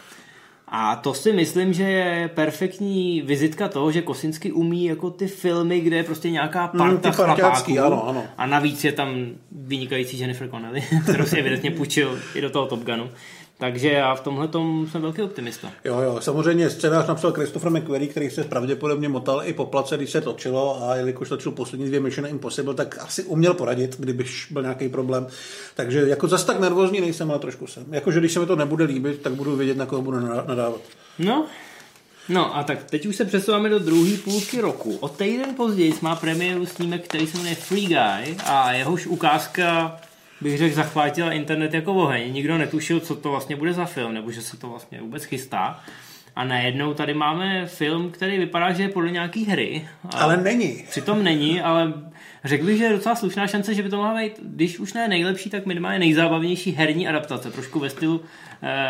[0.68, 5.80] A to si myslím, že je perfektní vizitka toho, že Kosinsky umí jako ty filmy,
[5.80, 7.80] kde je prostě nějaká Mm, parta chlapáků.
[7.80, 8.24] ano, ano.
[8.38, 9.14] A navíc je tam
[9.52, 13.10] vynikající Jennifer Connelly, kterou si evidentně půjčil i do toho Top Gunu.
[13.58, 14.48] Takže já v tomhle
[14.90, 15.72] jsem velký optimista.
[15.84, 20.10] Jo, jo, samozřejmě scénář napsal Christopher McQuarrie, který se pravděpodobně motal i po place, když
[20.10, 24.62] se točilo a jelikož točil poslední dvě Mission Impossible, tak asi uměl poradit, kdybyš byl
[24.62, 25.26] nějaký problém.
[25.74, 27.84] Takže jako zas tak nervózní nejsem, ale trošku jsem.
[27.90, 30.80] Jakože když se mi to nebude líbit, tak budu vědět, na koho budu nadávat.
[31.18, 31.46] No,
[32.28, 34.96] No a tak teď už se přesouváme do druhé půlky roku.
[34.96, 39.96] O týden později má premiéru snímek, který se jmenuje Free Guy a jehož ukázka
[40.44, 42.32] bych řekl, zachvátila internet jako oheň.
[42.32, 45.80] Nikdo netušil, co to vlastně bude za film, nebo že se to vlastně vůbec chystá.
[46.36, 49.88] A najednou tady máme film, který vypadá, že je podle nějaký hry.
[50.12, 50.84] Ale není.
[50.90, 51.92] Přitom není, ale
[52.44, 55.08] řekl bych, že je docela slušná šance, že by to mohla být, když už ne
[55.08, 58.24] nejlepší, tak minimálně nejzábavnější herní adaptace, trošku ve stylu uh,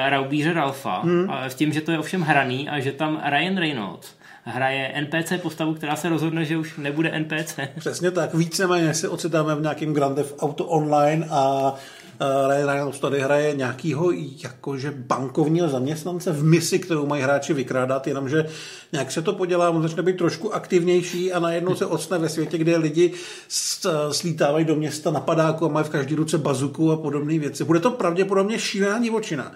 [0.08, 1.30] Raubíře Ralfa, hmm.
[1.30, 4.14] a s tím, že to je ovšem hraný a že tam Ryan Reynolds
[4.44, 7.58] hraje NPC postavu, která se rozhodne, že už nebude NPC.
[7.78, 11.74] Přesně tak, víceméně se ocitáme v nějakém Grand Theft Auto Online a
[12.20, 14.10] eh, Ryan Reynolds tady hraje nějakýho
[14.44, 18.46] jakože bankovního zaměstnance v misi, kterou mají hráči vykrádat, jenomže
[18.92, 22.58] nějak se to podělá, on začne být trošku aktivnější a najednou se ocne ve světě,
[22.58, 23.12] kde lidi
[23.48, 27.64] s- slítávají do města na padáku a mají v každý ruce bazuku a podobné věci.
[27.64, 29.52] Bude to pravděpodobně šílená divočina.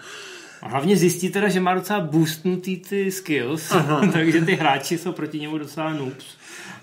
[0.62, 3.72] A hlavně zjistí teda, že má docela boostnutý ty skills,
[4.12, 6.24] takže ty hráči jsou proti němu docela noobs.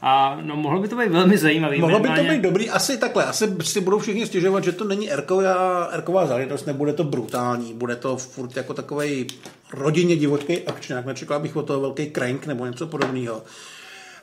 [0.02, 1.80] A no, mohlo by to být velmi zajímavý.
[1.82, 5.12] Mohlo by to být dobrý, asi takhle, asi si budou všichni stěžovat, že to není
[5.12, 9.28] erková, erková záležitost, nebude to brutální, bude to furt jako takový
[9.74, 13.44] rodině divočký akčňák, nečekal bych od toho velký crank nebo něco podobného.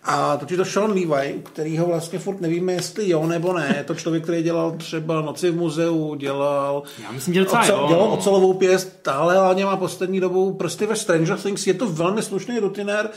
[0.04, 3.74] A totiž to Sean Levi, u kterýho vlastně furt nevíme, jestli jo nebo ne.
[3.78, 7.78] Je to člověk, který dělal třeba Noci v muzeu, dělal, Já myslím, že docela ocel,
[7.78, 7.88] jo.
[7.88, 11.66] dělal ocelovou pěst, ale hlavně má poslední dobou prsty ve Stranger Things.
[11.66, 13.10] Je to velmi slušný rutinér.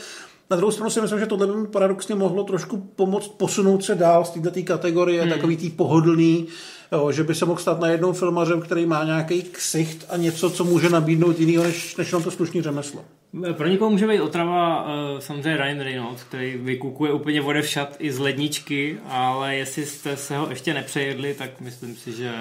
[0.50, 3.94] Na druhou stranu si myslím, že tohle by mu paradoxně mohlo trošku pomoct posunout se
[3.94, 5.30] dál z této kategorie, hmm.
[5.30, 6.46] takový tý pohodlný,
[6.92, 10.64] jo, že by se mohl stát najednou filmařem, který má nějaký ksicht a něco, co
[10.64, 13.04] může nabídnout jinýho, než, než jenom to slušný řemeslo.
[13.52, 18.18] Pro někoho může být otrava uh, samozřejmě Ryan Reynolds, který vykukuje úplně odevšat i z
[18.18, 22.32] ledničky, ale jestli jste se ho ještě nepřejedli, tak myslím si, že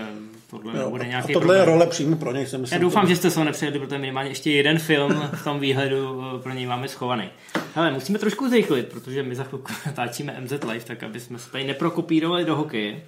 [0.50, 1.60] tohle Jo, nebude a nějaký tohle problém.
[1.60, 2.68] je role přímo pro něj, myslím.
[2.72, 6.24] Já doufám, že jste se ho nepřejedli, protože minimálně ještě jeden film v tom výhledu
[6.36, 7.30] eh, pro něj máme schovaný.
[7.76, 11.52] Ale musíme trošku zrychlit, protože my za chvilku natáčíme MZ Live, tak aby jsme se
[11.52, 13.02] tady neprokopírovali do hokeje.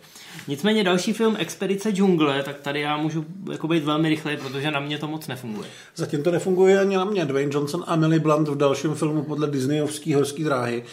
[0.48, 4.80] Nicméně další film Expedice džungle, tak tady já můžu jako být velmi rychlej, protože na
[4.80, 5.70] mě to moc nefunguje.
[5.96, 7.26] Zatím to nefunguje ani na mě.
[7.26, 10.84] Dwayne Johnson a Emily Blunt v dalším filmu podle Disneyovský horský dráhy.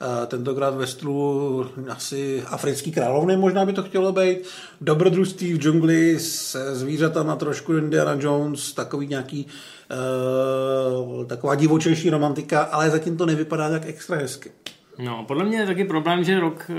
[0.00, 4.38] Eh, Tentokrát ve stylu asi africký královny možná by to chtělo být.
[4.80, 12.90] Dobrodružství v džungli se zvířatama trošku Indiana Jones, takový nějaký uh, taková divočejší romantika, ale
[12.90, 14.50] zatím to nevypadá tak extra hezky.
[14.98, 16.70] No, podle mě je taky problém, že rok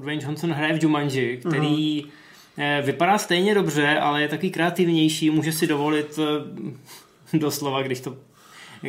[0.00, 2.82] Dwayne Johnson hraje v Jumanji, který uh-huh.
[2.82, 6.18] vypadá stejně dobře, ale je taky kreativnější, může si dovolit
[7.32, 8.16] doslova, když to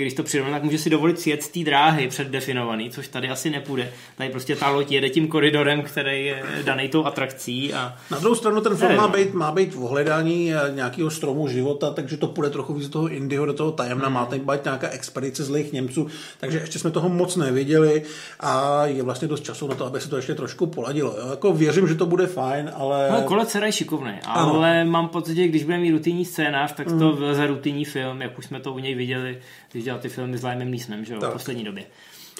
[0.01, 3.49] když to přirovná, tak může si dovolit sjet z té dráhy předdefinovaný, což tady asi
[3.49, 3.91] nepůjde.
[4.17, 7.73] Tady prostě ta loď jede tím koridorem, který je daný tou atrakcí.
[7.73, 7.95] A...
[8.11, 11.93] Na druhou stranu ten film má být, má být v ohledání eh, nějakého stromu života,
[11.93, 14.89] takže to půjde trochu víc do toho Indyho, do toho tajemna, má tady být nějaká
[14.89, 16.07] expedice zlých Němců,
[16.39, 18.03] takže ještě jsme toho moc neviděli
[18.39, 21.15] a je vlastně dost času na to, aby se to ještě trošku poladilo.
[21.19, 21.29] Jo?
[21.29, 23.09] Jako věřím, že to bude fajn, ale...
[23.11, 24.91] No, Kolec je šikovný, ale ano.
[24.91, 28.45] mám pocit, že když bude mít rutinní scénář, tak to vleze rutinní film, jak už
[28.45, 29.37] jsme to u něj viděli,
[29.83, 31.83] dělal ty filmy s Liamem Neesonem, že jo, v poslední době.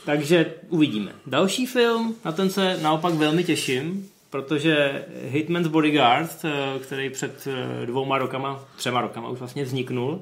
[0.05, 1.11] Takže uvidíme.
[1.27, 7.85] Další film, na ten se naopak velmi těším, protože Hitman's Bodyguard, eh, který před eh,
[7.85, 10.21] dvouma rokama, třema rokama už vlastně vzniknul,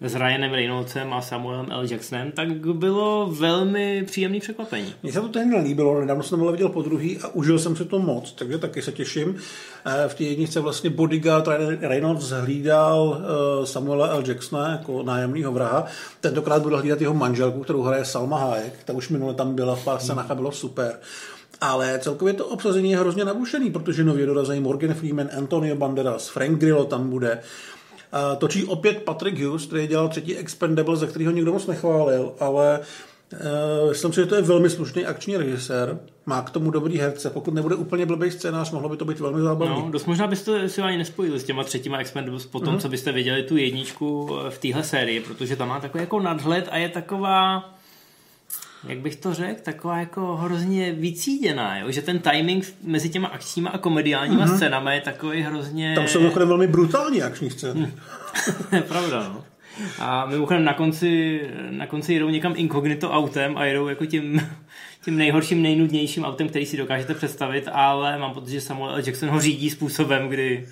[0.00, 1.84] s Ryanem Reynoldsem a Samuelem L.
[1.90, 4.94] Jacksonem, tak bylo velmi příjemný překvapení.
[5.02, 7.84] Mně se to tehdy nelíbilo, nedávno jsem to viděl po druhý a užil jsem si
[7.84, 9.36] to moc, takže taky se těším.
[9.86, 14.22] Eh, V té jedničce vlastně bodyguard Ryan Reynolds hlídal eh, Samuela L.
[14.26, 15.86] Jacksona jako nájemného vraha.
[16.20, 18.74] Tentokrát bude hlídat jeho manželku, kterou hraje Salma Hayek.
[18.84, 20.98] Ta už minule tam byla v pár scénách a bylo super.
[21.60, 26.58] Ale celkově to obsazení je hrozně nabušený, protože nově dorazí Morgan Freeman, Antonio Banderas, Frank
[26.58, 27.38] Grillo tam bude.
[28.12, 32.80] Uh, točí opět Patrick Hughes, který dělal třetí Expendable, za kterého nikdo moc nechválil, ale
[33.32, 35.98] uh, myslím si, že to je velmi slušný akční režisér.
[36.26, 37.30] Má k tomu dobrý herce.
[37.30, 39.74] Pokud nebude úplně blbý scénář, mohlo by to být velmi zábavné.
[39.74, 42.80] No, dost možná byste si ani nespojili s těma třetíma Expendables po tom, mm-hmm.
[42.80, 46.76] co byste viděli tu jedničku v téhle sérii, protože tam má takový jako nadhled a
[46.76, 47.74] je taková
[48.88, 51.90] jak bych to řekl, taková jako hrozně vycíděná, jo?
[51.90, 54.56] že ten timing mezi těma akčníma a komediálníma mm-hmm.
[54.56, 55.94] scénami je takový hrozně...
[55.94, 57.92] Tam jsou mimochodem velmi brutální akční scény.
[58.72, 59.44] je pravda, no.
[59.98, 61.40] A mimochodem na konci,
[61.70, 64.48] na konci jedou někam inkognito autem a jedou jako tím,
[65.04, 69.02] tím nejhorším, nejnudnějším autem, který si dokážete představit, ale mám pocit, že Samuel L.
[69.06, 70.66] Jackson ho řídí způsobem, kdy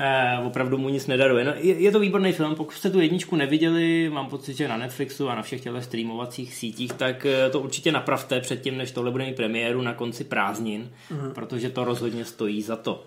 [0.00, 1.44] eh, opravdu mu nic nedaruje.
[1.44, 4.76] No, je, je to výborný film, pokud jste tu jedničku neviděli, mám pocit, že na
[4.76, 9.10] Netflixu a na všech těchto streamovacích sítích, tak eh, to určitě napravte předtím, než tohle
[9.10, 11.30] bude mít premiéru na konci prázdnin, mm.
[11.34, 13.06] protože to rozhodně stojí za to.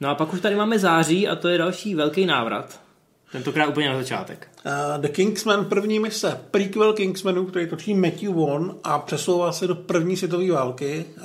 [0.00, 2.89] No a pak už tady máme září a to je další velký návrat
[3.32, 4.48] Tentokrát úplně na začátek.
[4.66, 9.74] Uh, The Kingsman první mise, prequel Kingsmanu, který točí Matthew Vaughn a přesouvá se do
[9.74, 11.04] první světové války.
[11.16, 11.22] Uh,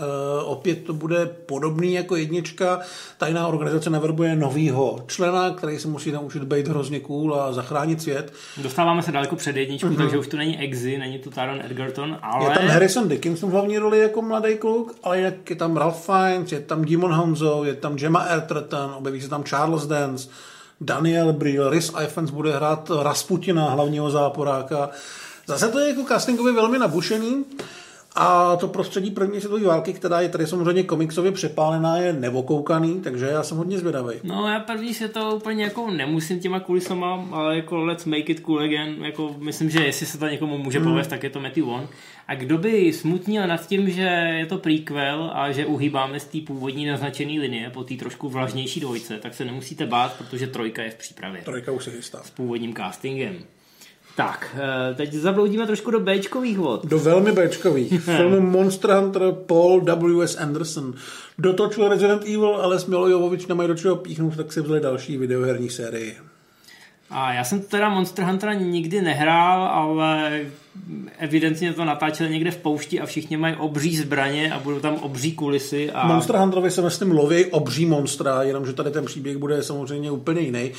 [0.52, 2.80] opět to bude podobný jako jednička.
[3.18, 8.34] Tajná organizace navrhuje novýho člena, který se musí naučit být hrozně cool a zachránit svět.
[8.58, 9.98] Dostáváme se daleko před jedničku, uh-huh.
[9.98, 12.46] takže už tu není Exy, není tu Taron Edgerton, ale...
[12.46, 16.06] Je tam Harrison Dickinson v hlavní roli jako mladý kluk, ale jak je tam Ralph
[16.06, 20.30] Fiennes, je tam Dimon Honzo, je tam Gemma Arterton, objeví se tam Charles Dance,
[20.82, 24.90] Daniel Brühl, Rhys Ifans bude hrát Rasputina, hlavního záporáka.
[25.48, 27.46] Zase to je jako castingově velmi nabušený.
[28.18, 33.26] A to prostředí první světové války, která je tady samozřejmě komiksově přepálená, je nevokoukaný, takže
[33.26, 34.16] já jsem hodně zvědavý.
[34.24, 38.40] No já první se to úplně jako nemusím těma kulisama, ale jako let's make it
[38.40, 40.88] cool again, jako myslím, že jestli se to někomu může hmm.
[40.88, 41.90] povést, tak je to Matthew Wong.
[42.28, 46.38] A kdo by smutnil nad tím, že je to prequel a že uhýbáme z té
[46.48, 50.90] původní naznačené linie po té trošku vlažnější dvojce, tak se nemusíte bát, protože trojka je
[50.90, 51.42] v přípravě.
[51.42, 52.24] Trojka už se chystá.
[52.24, 53.38] S původním castingem.
[54.16, 56.86] Tak, eh, teď zabloudíme trošku do Bčkových vod.
[56.86, 58.02] Do velmi Bčkových.
[58.18, 60.36] Film Monster Hunter Paul W.S.
[60.36, 60.94] Anderson.
[61.38, 65.70] Dotočil Resident Evil, ale Smilo Jovovič nemají do čeho píchnout, tak si vzali další videoherní
[65.70, 66.18] sérii.
[67.10, 70.42] A já jsem teda Monster Huntera nikdy nehrál, ale
[71.18, 75.32] evidentně to natáčeli někde v poušti a všichni mají obří zbraně a budou tam obří
[75.32, 75.92] kulisy.
[75.92, 76.08] A...
[76.08, 80.72] Monster Hunterovi se myslím loví obří monstra, jenomže tady ten příběh bude samozřejmě úplně jiný.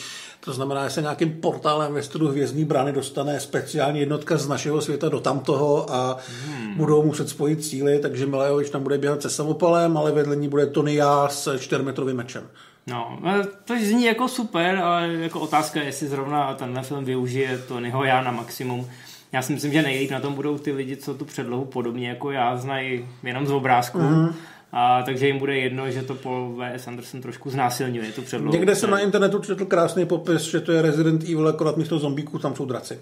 [0.44, 4.80] To znamená, že se nějakým portálem ve stylu hvězdní brány dostane speciální jednotka z našeho
[4.80, 6.74] světa do tamtoho a hmm.
[6.76, 10.66] budou muset spojit síly, takže Milajovič tam bude běhat se samopalem, ale vedle ní bude
[10.66, 12.42] Tony Já s čtyřmetrovým mečem.
[12.86, 13.18] No,
[13.64, 18.22] to zní jako super, ale jako otázka je, jestli zrovna tenhle film využije Tonyho já
[18.22, 18.88] na maximum.
[19.32, 22.30] Já si myslím, že nejlíp na tom budou ty lidi, co tu předlohu podobně jako
[22.30, 23.98] já znají jenom z obrázku.
[23.98, 24.34] Mm-hmm.
[24.72, 26.88] A, takže jim bude jedno, že to Paul V.S.
[26.88, 28.52] Anderson trošku znásilňuje tu předlohu.
[28.52, 32.38] Někde jsem na internetu četl krásný popis, že to je Resident Evil, akorát místo zombíků
[32.38, 33.00] tam jsou draci.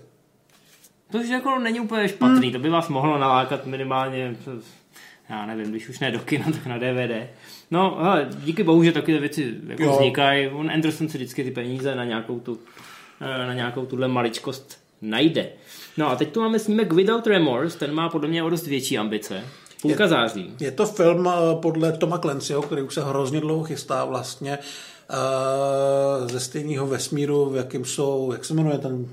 [1.11, 2.53] To jako není úplně špatný, mm.
[2.53, 4.37] to by vás mohlo nalákat minimálně
[5.28, 7.28] já nevím, když už ne do kina, tak na DVD.
[7.70, 10.48] No, hele, díky bohu, že takové věci jako vznikají.
[10.48, 12.58] On Anderson si vždycky ty peníze na nějakou tu,
[13.20, 15.48] eh, na nějakou tuhle maličkost najde.
[15.96, 18.98] No a teď tu máme snímek Without Remorse, ten má podle mě o dost větší
[18.98, 19.44] ambice.
[19.82, 20.54] Půlka je, září.
[20.60, 24.58] Je to film eh, podle Toma Clancyho, který už se hrozně dlouho chystá vlastně
[25.10, 29.08] uh, ze stejného vesmíru, v jakým jsou, jak se jmenuje ten,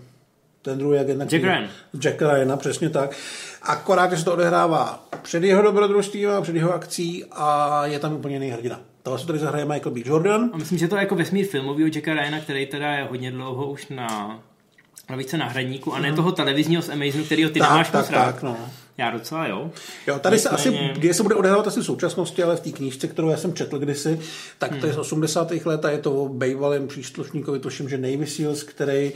[0.61, 1.31] ten druhý agent?
[1.31, 1.67] Jack Ryan.
[1.99, 3.17] Jack Ryan, přesně tak.
[3.61, 8.13] Akorát, že se to odehrává před jeho dobrodružstvím a před jeho akcí a je tam
[8.13, 8.81] úplně jiný hrdina.
[9.03, 10.01] To se tady zahraje Michael B.
[10.05, 10.49] Jordan.
[10.53, 13.71] A myslím, že to je jako vesmír filmového Jacka Ryana, který teda je hodně dlouho
[13.71, 14.39] už na
[15.17, 16.15] více na hradníku a ne mm.
[16.15, 18.57] toho televizního z Amazingu, který ty tak, nemáš tak, tak, no.
[18.97, 19.71] Já docela jo.
[20.07, 20.57] Jo, tady Nicméně...
[20.57, 23.37] se asi, kde se bude odehrávat asi v současnosti, ale v té knížce, kterou já
[23.37, 24.19] jsem četl kdysi,
[24.57, 25.51] tak to je z 80.
[25.51, 25.59] Hmm.
[25.65, 29.11] let a je to o bývalém příslušníkovi, tuším, že Navy Seals, který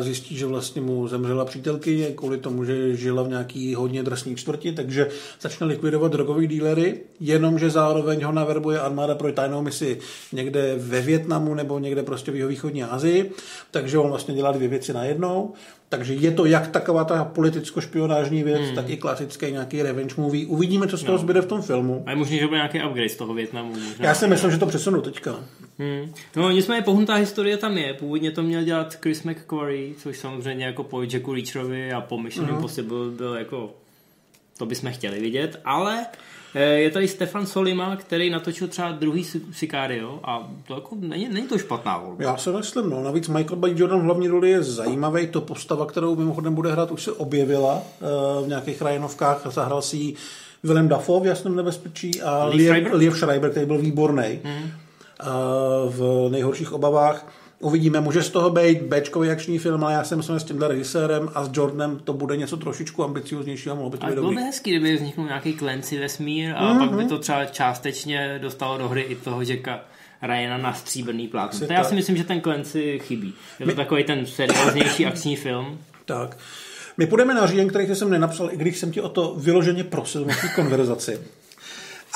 [0.00, 4.72] zjistí, že vlastně mu zemřela přítelkyně kvůli tomu, že žila v nějaký hodně drsný čtvrti,
[4.72, 5.08] takže
[5.40, 9.98] začne likvidovat drogový dílery, jenomže zároveň ho naverbuje armáda pro tajnou misi
[10.32, 13.32] někde ve Větnamu nebo někde prostě v jeho východní Asii,
[13.70, 15.52] takže on vlastně dělá dvě věci najednou.
[15.88, 18.74] Takže je to jak taková ta politicko-špionážní věc, hmm.
[18.74, 20.46] tak i klasický nějaký revenge movie.
[20.46, 21.22] Uvidíme, co z toho no.
[21.22, 22.02] zbyde v tom filmu.
[22.06, 23.68] A je možný, že bude nějaký upgrade z toho Větnamu.
[23.68, 24.06] Možná.
[24.06, 25.36] Já si myslím, že to přesunu teďka.
[25.78, 26.12] Hmm.
[26.36, 27.94] No nicméně pohnutá historie tam je.
[27.94, 32.46] Původně to měl dělat Chris McQuarrie, což samozřejmě jako po Jacku Reacherovi a po Mission
[32.46, 32.54] uh-huh.
[32.54, 33.74] Impossible byl jako
[34.58, 36.06] to bychom chtěli vidět, ale
[36.60, 41.58] je tady Stefan Solima, který natočil třeba druhý Sicario a to jako není, není to
[41.58, 42.24] špatná volba.
[42.24, 43.02] Já se myslím, no.
[43.02, 43.68] Navíc Michael B.
[43.74, 45.26] Jordan v hlavní roli je zajímavý.
[45.26, 49.46] To postava, kterou mimochodem bude hrát, už se objevila uh, v nějakých Ryanovkách.
[49.50, 50.14] Zahrál si ji
[50.62, 54.70] Willem Dafoe v Jasném nebezpečí a Liev Schreiber, Liev Schreiber který byl výborný mm.
[55.88, 57.26] v nejhorších obavách.
[57.64, 60.68] Uvidíme, může z toho být Bčkový akční film, ale já si myslím, že s tímhle
[60.68, 64.26] režisérem a s Jordanem to bude něco trošičku ambicioznějšího mohlo by to A být bylo
[64.26, 64.36] dobrý.
[64.36, 66.78] by hezký, kdyby vzniknul nějaký Clancy vesmír a mm-hmm.
[66.78, 69.80] pak by to třeba částečně dostalo do hry i toho Jacka
[70.22, 71.66] Ryana na stříbrný plátno.
[71.66, 73.34] To já si myslím, že ten Clancy chybí.
[73.60, 75.78] Je to takový ten serióznější akční film.
[76.04, 76.36] Tak.
[76.96, 80.24] My půjdeme na říjen, který jsem nenapsal, i když jsem ti o to vyloženě prosil
[80.24, 81.18] v naší konverzaci.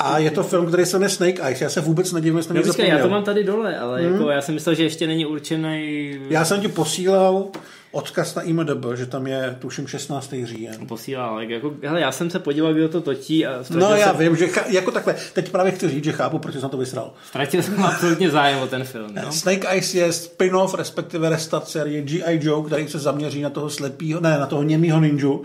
[0.00, 1.60] A je to film, který se jmenuje Snake Eyes.
[1.60, 4.12] Já se vůbec nedivím, jestli No, počkej, já to mám tady dole, ale mm.
[4.12, 7.46] jako já jsem myslel, že ještě není určený Já jsem ti posílal
[7.90, 10.34] odkaz na IMDb, že tam je, tuším, 16.
[10.42, 10.86] říjen.
[10.86, 14.16] posílal, ale jako, hele, já jsem se podíval, kdo to točí a No já jsem,
[14.16, 16.76] vím, že cha- jako takhle, teď právě chci říct, že chápu, proč jsem na to
[16.76, 17.12] vysral.
[17.28, 19.10] ztratil jsem absolutně zájem o ten film.
[19.24, 19.32] No?
[19.32, 22.40] Snake Eyes je spin-off, respektive restart série G.I.
[22.42, 25.44] Joe, který se zaměří na toho slepýho, ne, na toho němýho ninju,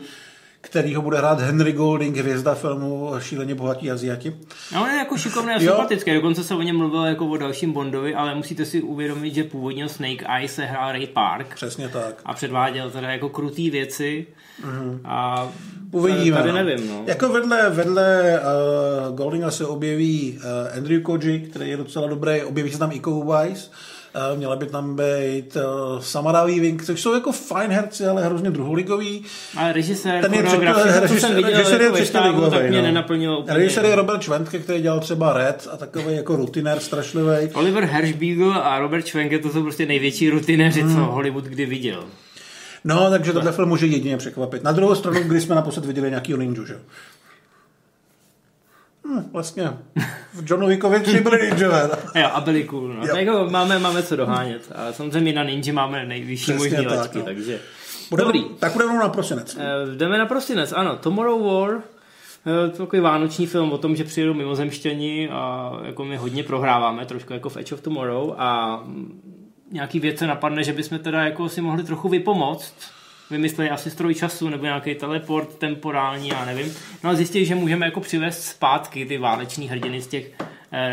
[0.64, 4.36] který ho bude hrát Henry Golding, hvězda filmu Šíleně bohatí Aziati.
[4.74, 7.74] No, on je jako šikovný a sympatický, dokonce se o něm mluvilo jako o dalším
[7.74, 12.22] Bondovi, ale musíte si uvědomit, že původně Snake Eyes se hrál Ray Park Přesně tak.
[12.26, 14.28] a předváděl teda jako krutý věci
[15.06, 15.48] a
[15.92, 16.38] Uvidíme.
[16.38, 16.56] tady no.
[16.64, 17.04] nevím, no.
[17.08, 18.40] Jako vedle, vedle
[19.10, 23.02] uh, Goldinga se objeví uh, Andrew Koji, který je docela dobrý, objeví se tam i
[23.02, 23.34] uh,
[24.36, 29.24] měla by tam být uh, Samara Weaving, což jsou jako fajn herci, ale hrozně druholigový.
[29.58, 30.66] Ale režisér, Ten je třetí-
[31.08, 32.84] co jsem režisér- viděl režisér je jako tak mě no.
[32.84, 33.58] nenaplnilo úplně.
[33.58, 37.50] Režisér je Robert Schwentke, který dělal třeba Red a takový jako rutinér strašlivý.
[37.54, 40.96] Oliver Hershbeagle a Robert Schwenke, to jsou prostě největší rutinéři, Hmm.
[40.96, 42.04] co Hollywood kdy viděl.
[42.86, 44.64] No, takže tohle film může jedině překvapit.
[44.64, 46.78] Na druhou stranu, když jsme naposled viděli nějaký ninju, že?
[49.06, 49.12] Jo?
[49.12, 49.70] Hm, vlastně
[50.34, 51.90] v Johnu Wickovi tři byli ninjové.
[52.16, 53.02] Jo, a byli cool, no.
[53.06, 53.08] Jo.
[53.08, 54.72] Tak jako máme, máme co dohánět.
[54.76, 57.26] A samozřejmě na Ninja máme nejvyšší Přesně možný tak, laťky, no.
[57.26, 57.60] takže...
[58.10, 58.44] Budeme, Dobrý.
[58.60, 59.58] Tak budeme na prosinec.
[59.60, 60.96] Eh, Jdeme na prosinec, ano.
[60.96, 61.82] Tomorrow War,
[62.48, 67.06] eh, to takový vánoční film o tom, že přijedou mimozemštěni a jako my hodně prohráváme,
[67.06, 68.80] trošku jako v Edge of Tomorrow a
[69.72, 72.74] nějaký věc se napadne, že bychom teda jako si mohli trochu vypomoct.
[73.34, 76.74] Vymysleli asi stroj času nebo nějaký teleport temporální, já nevím.
[77.04, 80.32] No a zjistili, že můžeme jako přivést zpátky ty váleční hrdiny z těch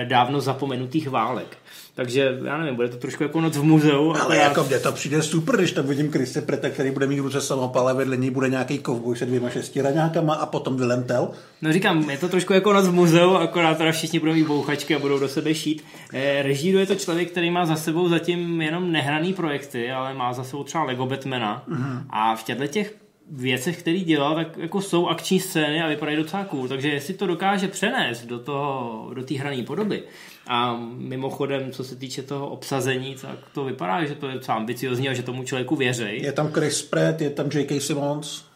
[0.05, 1.59] dávno zapomenutých válek.
[1.95, 4.11] Takže já nevím, bude to trošku jako noc v muzeu.
[4.11, 7.19] Ale akorát- jako mně to přijde super, když tam vidím Chrisse Preta, který bude mít
[7.19, 11.29] ruce samopal a vedle něj bude nějaký kovboj se dvěma šestiraňákama a potom Willem Tell.
[11.63, 14.95] No říkám, je to trošku jako noc v muzeu, akorát teda všichni budou mít bouchačky
[14.95, 15.85] a budou do sebe šít.
[16.13, 20.45] E, režíruje to člověk, který má za sebou zatím jenom nehraný projekty, ale má za
[20.45, 21.63] sebou třeba Lego Batmana.
[21.69, 22.03] Mm-hmm.
[22.11, 22.95] A v těchto těch
[23.31, 26.69] věcech, který dělal, tak jako jsou akční scény a vypadají docela cool.
[26.69, 30.03] Takže jestli to dokáže přenést do toho, do té hrané podoby,
[30.47, 35.09] a mimochodem, co se týče toho obsazení, tak to vypadá, že to je docela ambiciozní
[35.09, 36.23] a že tomu člověku věří.
[36.23, 37.81] Je tam Chris Pratt, je tam J.K.
[37.81, 38.50] Simmons.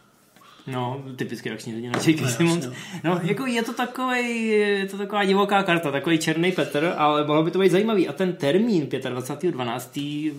[0.67, 2.29] No, typicky akční hrdina J.K.
[2.29, 2.67] Simmons.
[3.03, 7.43] No, jako je to takový, je to taková divoká karta, takový černý Petr, ale mohlo
[7.43, 8.07] by to být zajímavý.
[8.07, 10.31] A ten termín 25.12.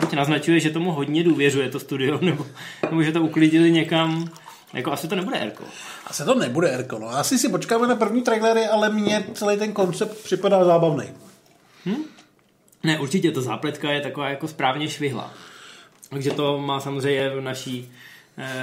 [0.00, 2.46] buď naznačuje, že tomu hodně důvěřuje to studio, nebo,
[2.82, 4.28] nebo že to uklidili někam.
[4.72, 5.64] Jako asi to nebude Erko.
[6.06, 7.08] Asi to nebude Erko, no.
[7.08, 11.04] Asi si počkáme na první trailery, ale mně celý ten koncept připadá zábavný.
[12.82, 15.34] Ne, určitě ta zápletka je taková jako správně švihla.
[16.10, 17.92] Takže to má samozřejmě v naší,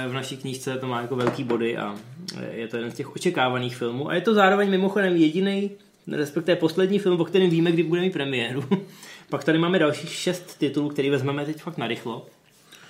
[0.08, 1.96] v naší knížce, to má jako velký body a
[2.38, 4.08] eh, je to jeden z těch očekávaných filmů.
[4.08, 5.70] A je to zároveň mimochodem jediný,
[6.12, 8.64] respektive poslední film, o kterém víme, kdy bude mít premiéru.
[9.28, 12.26] Pak tady máme dalších šest titulů, který vezmeme teď fakt narychlo,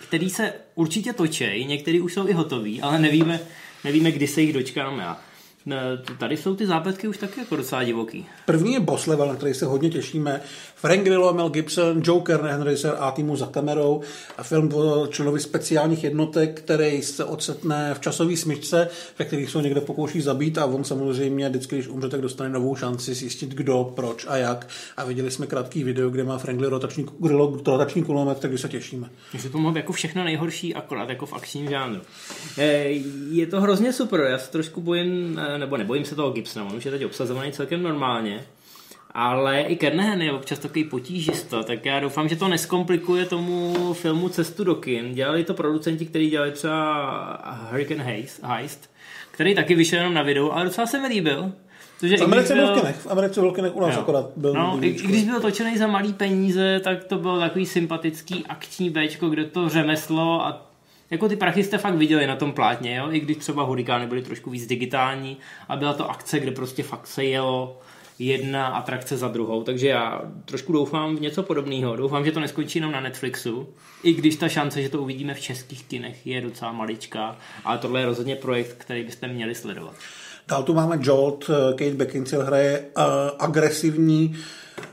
[0.08, 3.40] který se určitě točej, některý už jsou i hotový, ale nevíme,
[3.84, 5.06] nevíme, kdy se jich dočkáme.
[5.06, 5.18] A
[6.18, 8.26] tady jsou ty zápletky už taky jako docela divoký.
[8.46, 10.40] První je Boss Level, na který se hodně těšíme.
[10.74, 14.00] Frank Grillo, Mel Gibson, Joker, Henry Ser a týmu za kamerou.
[14.38, 18.88] A film o členovi speciálních jednotek, který se ocitne v časové smyčce,
[19.18, 22.76] ve kterých se někde pokouší zabít a on samozřejmě vždycky, když umře, tak dostane novou
[22.76, 24.68] šanci zjistit, kdo, proč a jak.
[24.96, 28.68] A viděli jsme krátký video, kde má Frank Grillo rotační, Grillo rotační kulomet, takže se
[28.68, 29.10] těšíme.
[29.32, 32.00] Takže to mohlo jako všechno nejhorší, akorát jako v akčním žánru.
[32.58, 32.88] Eh,
[33.30, 36.76] Je to hrozně super, já se trošku bojím, eh, nebo nebojím se toho Gibsona, on
[36.76, 38.44] už je teď obsazovaný celkem normálně,
[39.10, 44.28] ale i Kernahan je občas takový potížista, tak já doufám, že to neskomplikuje tomu filmu
[44.28, 45.14] Cestu do kin.
[45.14, 48.90] Dělali to producenti, kteří dělali třeba Hurricane Heist, Heist
[49.40, 51.52] který taky vyšel jenom na videu, ale docela se mi líbil.
[52.00, 54.00] Protože V Americe když byl v Americe byl u nás Jo.
[54.00, 54.54] akorát byl.
[54.54, 58.44] No, byl i, i když byl točený za malý peníze, tak to bylo takový sympatický
[58.48, 60.69] akční Bčko, kde to řemeslo a
[61.10, 63.12] jako ty prachy jste fakt viděli na tom plátně, jo?
[63.12, 65.36] i když třeba hurikány byly trošku víc digitální
[65.68, 67.80] a byla to akce, kde prostě fakt se jelo
[68.18, 71.96] jedna atrakce za druhou, takže já trošku doufám v něco podobného.
[71.96, 73.68] Doufám, že to neskončí jenom na Netflixu,
[74.02, 78.00] i když ta šance, že to uvidíme v českých kinech, je docela maličká, ale tohle
[78.00, 79.94] je rozhodně projekt, který byste měli sledovat.
[80.48, 83.04] Dál tu máme Jolt, Kate Beckinsale hraje uh,
[83.38, 84.36] agresivní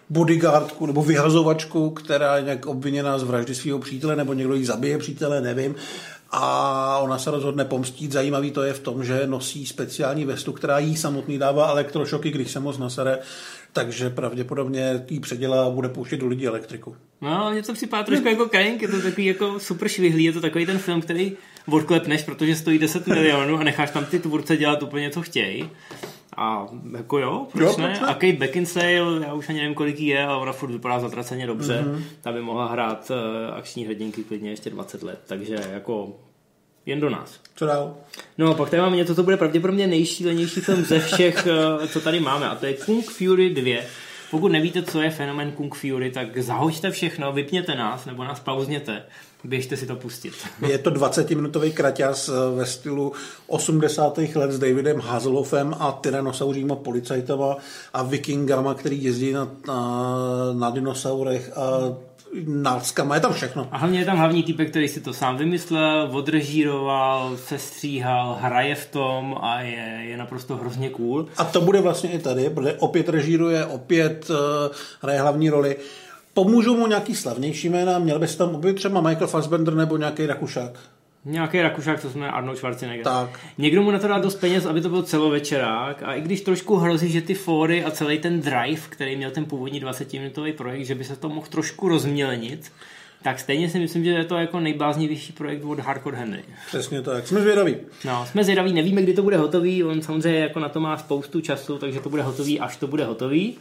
[0.10, 4.98] bodyguardku nebo vyhazovačku, která je nějak obviněná z vraždy svého přítele, nebo někdo jí zabije
[4.98, 5.76] přítele, nevím.
[6.32, 8.12] A ona se rozhodne pomstít.
[8.12, 12.52] Zajímavý to je v tom, že nosí speciální vestu, která jí samotný dává elektrošoky, když
[12.52, 13.20] se moc nasere
[13.78, 16.96] takže pravděpodobně jí předělá a bude pouštět do lidí elektriku.
[17.22, 20.42] No, mě to připadá trošku jako Krajink, je to takový jako super švihlý, je to
[20.42, 21.38] takový ten film, který
[21.72, 25.70] odklepneš, protože stojí 10 milionů a necháš tam ty tvůrce dělat úplně, co chtějí.
[26.38, 26.68] A
[26.98, 27.88] jako jo, proč, jo, ne?
[27.88, 28.08] proč ne?
[28.08, 31.86] A Kate Beckinsale, já už ani nevím, kolik je, ale ona furt vypadá zatraceně dobře.
[31.88, 32.04] Mm-hmm.
[32.22, 36.14] Ta by mohla hrát uh, akční hrdinky klidně ještě 20 let, takže jako
[36.88, 37.40] jen do nás.
[37.56, 37.96] Co dál?
[38.38, 42.20] No, pak tady máme něco, co bude pravděpodobně nejšílenější film ze všech, eh, co tady
[42.20, 43.84] máme, a to je Kung Fury 2.
[44.32, 49.04] Pokud nevíte, co je fenomen Kung Fury, tak zahoďte všechno, vypněte nás, nebo nás pauzněte.
[49.44, 50.34] Běžte si to pustit.
[50.68, 53.14] Je to 20-minutový kraťas eh, ve stylu
[53.48, 54.18] 80.
[54.36, 57.56] let s Davidem Hazelhoffem a tyrannosauříma policajtama
[57.94, 61.98] a vikingama, který jezdí na, na, na dinosaurech a
[62.46, 63.68] náckama, je tam všechno.
[63.72, 68.86] A hlavně je tam hlavní typ, který si to sám vymyslel, odrežíroval, sestříhal, hraje v
[68.86, 71.28] tom a je, je naprosto hrozně cool.
[71.38, 74.36] A to bude vlastně i tady, protože opět režíruje, opět uh,
[75.02, 75.78] hraje hlavní roli.
[76.38, 80.80] Pomůžou mu nějaký slavnější jména, měl bys tam objevit třeba Michael Fassbender nebo nějaký Rakušák?
[81.26, 83.04] Nějaký Rakušák, co jsme Arnold Schwarzenegger.
[83.04, 83.40] Tak.
[83.58, 86.76] Někdo mu na to dá dost peněz, aby to byl celovečerák a i když trošku
[86.76, 90.96] hrozí, že ty fóry a celý ten drive, který měl ten původní 20-minutový projekt, že
[90.96, 92.72] by se to mohl trošku rozmělenit,
[93.24, 96.44] tak stejně si myslím, že je to jako nejbláznivější projekt od Hardcore Henry.
[96.68, 97.28] Přesně tak.
[97.28, 97.76] Jsme zvědaví.
[98.06, 101.42] No, jsme zvědaví, nevíme, kdy to bude hotový, on samozřejmě jako na to má spoustu
[101.42, 103.58] času, takže to bude hotový, až to bude hotový.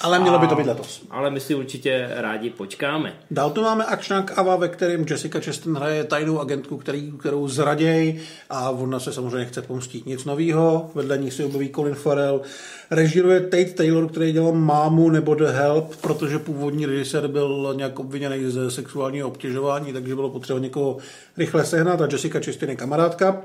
[0.00, 1.02] Ale mělo by to být letos.
[1.10, 3.12] Ale my si určitě rádi počkáme.
[3.30, 8.20] Dál tu máme akčnák Ava, ve kterém Jessica Chastain hraje tajnou agentku, který, kterou zraděj
[8.50, 10.90] a ona se samozřejmě chce pomstit nic nového.
[10.94, 12.42] Vedle ní se objeví Colin Farrell.
[12.90, 18.50] Režíruje Tate Taylor, který dělal Mámu nebo The Help, protože původní režisér byl nějak obviněný
[18.50, 20.96] ze sexuálního obtěžování, takže bylo potřeba někoho
[21.36, 23.42] rychle sehnat a Jessica Chastain je kamarádka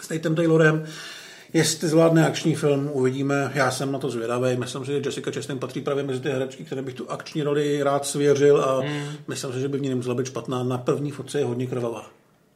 [0.00, 0.86] s Tatem Taylorem.
[1.52, 3.52] Jestli zvládne akční film, uvidíme.
[3.54, 4.56] Já jsem na to zvědavý.
[4.56, 7.82] Myslím si, že Jessica Chastain patří právě mezi ty herečky, které bych tu akční roli
[7.82, 9.08] rád svěřil a mm.
[9.28, 10.62] myslím si, že by v ní nemusela být špatná.
[10.62, 12.10] Na první fotce je hodně krvavá.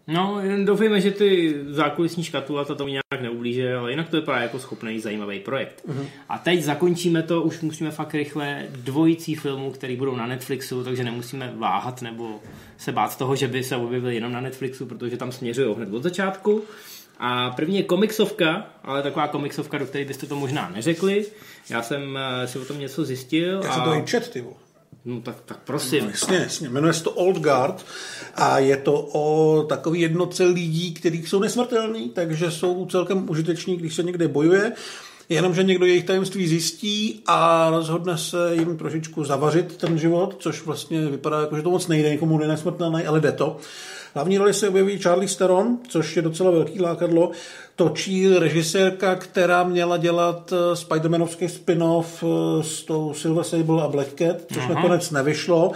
[0.06, 4.42] No, jen doufejme, že ty zákulisní škatula to nějak neublíže, ale jinak to je právě
[4.42, 5.82] jako schopný zajímavý projekt.
[5.88, 6.06] Mm-hmm.
[6.28, 11.04] A teď zakončíme to, už musíme fakt rychle dvojicí filmů, který budou na Netflixu, takže
[11.04, 12.40] nemusíme váhat nebo
[12.78, 15.94] se bát z toho, že by se objevili jenom na Netflixu, protože tam směřují hned
[15.94, 16.62] od začátku.
[17.24, 21.26] A první je komiksovka, ale taková komiksovka, do které byste to možná neřekli.
[21.70, 23.60] Já jsem eh, si o tom něco zjistil.
[23.64, 23.74] Já a...
[23.74, 24.44] jsem to i čet, ty
[25.04, 26.04] No tak, tak prosím.
[26.04, 26.68] No, jasně, jasně.
[26.68, 27.84] Jmenuje se to Old Guard
[28.34, 33.94] a je to o takový jednoce lidí, kteří jsou nesmrtelní, takže jsou celkem užiteční, když
[33.94, 34.72] se někde bojuje.
[35.28, 41.06] Jenomže někdo jejich tajemství zjistí a rozhodne se jim trošičku zavařit ten život, což vlastně
[41.06, 43.56] vypadá jako, že to moc nejde, někomu nesmrtelný, ale jde to.
[44.14, 47.30] Hlavní roli se objeví Charlie Steron, což je docela velký lákadlo.
[47.76, 54.08] Točí režisérka, která měla dělat eh, Spider-Manovský spin-off eh, s tou Silver Sable a Black
[54.08, 54.74] Cat, což Aha.
[54.74, 55.72] nakonec nevyšlo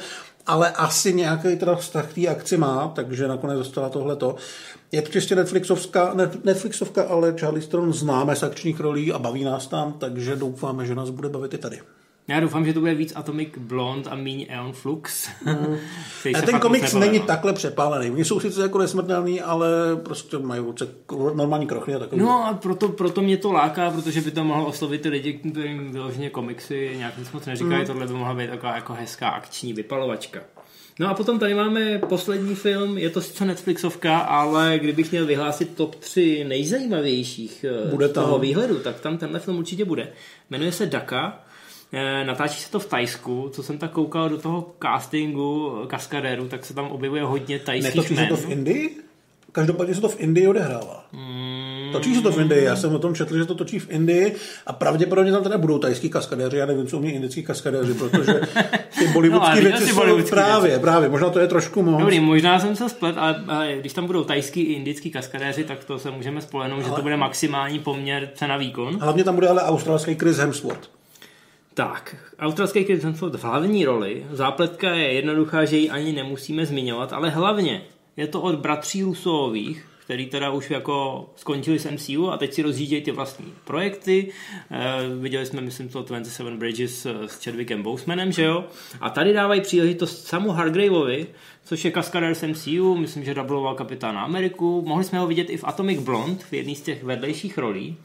[0.46, 4.36] ale asi nějaký teda vztah té akci má, takže nakonec dostala tohleto.
[4.92, 6.14] Je to čistě Netflixovka,
[6.44, 10.94] Netflixovka, ale Charlie Steron známe z akčních rolí a baví nás tam, takže doufáme, že
[10.94, 11.80] nás bude bavit i tady.
[12.28, 15.28] Já doufám, že to bude víc Atomic Blonde a méně Eon Flux.
[16.26, 16.36] Mm.
[16.36, 18.10] a ten komiks není takhle přepálený.
[18.10, 19.68] Oni jsou sice jako nesmrtelný, ale
[20.04, 20.64] prostě mají
[21.34, 22.22] normální krochy a takový.
[22.22, 25.92] No a proto, proto mě to láká, protože by to mohlo oslovit ty lidi, kterým
[25.92, 27.80] vyloženě komiksy nějak nic moc neříkají.
[27.80, 27.86] Mm.
[27.86, 30.40] Tohle by mohla být taková jako hezká akční vypalovačka.
[30.98, 35.76] No a potom tady máme poslední film, je to sice Netflixovka, ale kdybych měl vyhlásit
[35.76, 40.08] top 3 nejzajímavějších eh, bude z toho výhledu, tak tam tenhle film určitě bude.
[40.50, 41.45] Jmenuje se Daka
[42.26, 46.74] natáčí se to v Tajsku, co jsem tak koukal do toho castingu kaskadéru, tak se
[46.74, 48.96] tam objevuje hodně tajských Netočí se to v Indii?
[49.52, 51.04] Každopádně se to v Indii odehrává.
[51.12, 51.92] Mm.
[51.92, 54.34] Točí se to v Indii, já jsem o tom četl, že to točí v Indii
[54.66, 58.40] a pravděpodobně tam teda budou tajský kaskadéři, já nevím, co mě indický kaskadéři, protože
[58.98, 60.82] ty bollywoodské no, věci jsou právě, věci.
[60.82, 62.00] právě, možná to je trošku moc.
[62.00, 65.84] Dobrý, možná jsem se splet, ale, ale když tam budou tajský i indický kaskadéři, tak
[65.84, 66.88] to se můžeme spolehnout, ale...
[66.88, 68.98] že to bude maximální poměr cena výkon.
[69.00, 70.95] Hlavně tam bude ale australský Chris Hemsworth.
[71.76, 74.26] Tak, australský Chris Hemsworth v hlavní roli.
[74.30, 77.82] Zápletka je jednoduchá, že ji ani nemusíme zmiňovat, ale hlavně
[78.16, 82.62] je to od bratří Rusových, který teda už jako skončili s MCU a teď si
[82.62, 84.32] rozjíždějí ty vlastní projekty.
[84.70, 88.64] E, viděli jsme, myslím, to 27 Bridges s Chadwickem Bosemanem, že jo?
[89.00, 91.26] A tady dávají příležitost samu Hargraveovi,
[91.64, 94.84] což je kaskadér z MCU, myslím, že dubloval kapitána Ameriku.
[94.86, 97.96] Mohli jsme ho vidět i v Atomic Blonde, v jedné z těch vedlejších rolí.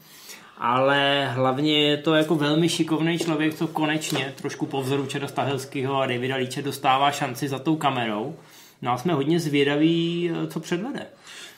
[0.58, 5.96] Ale hlavně je to jako velmi šikovný člověk, co konečně trošku po vzoru Čeda Stahelského
[5.96, 8.36] a Davida Líče dostává šanci za tou kamerou.
[8.82, 11.06] No a jsme hodně zvědaví, co předvede.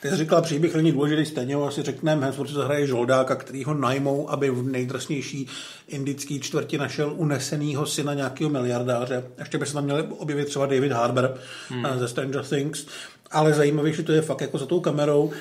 [0.01, 4.29] Ty jsi říkal, příběh není důležitý, stejně asi řekneme, Hemsworth zahraje žoldáka, který ho najmou,
[4.29, 5.47] aby v nejdrsnější
[5.87, 9.23] indický čtvrti našel unesenýho syna nějakého miliardáře.
[9.39, 11.37] Ještě by se tam měl objevit třeba David Harbour
[11.69, 11.85] hmm.
[11.95, 12.85] ze Stranger Things.
[13.31, 15.31] Ale zajímavější to je fakt jako za tou kamerou.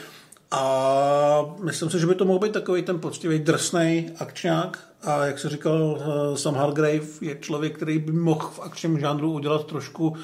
[0.50, 4.78] A myslím si, že by to mohl být takový ten poctivý drsný akčňák.
[5.02, 9.32] A jak se říkal, eh, Sam Hargrave je člověk, který by mohl v akčním žánru
[9.32, 10.16] udělat trošku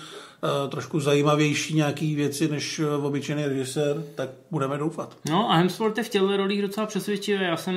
[0.42, 5.16] Eh, trošku zajímavější nějaký věci než eh, obyčejný režisér, tak budeme doufat.
[5.30, 7.44] No a Hemsworth je v těchto rolích docela přesvědčivý.
[7.44, 7.76] Já jsem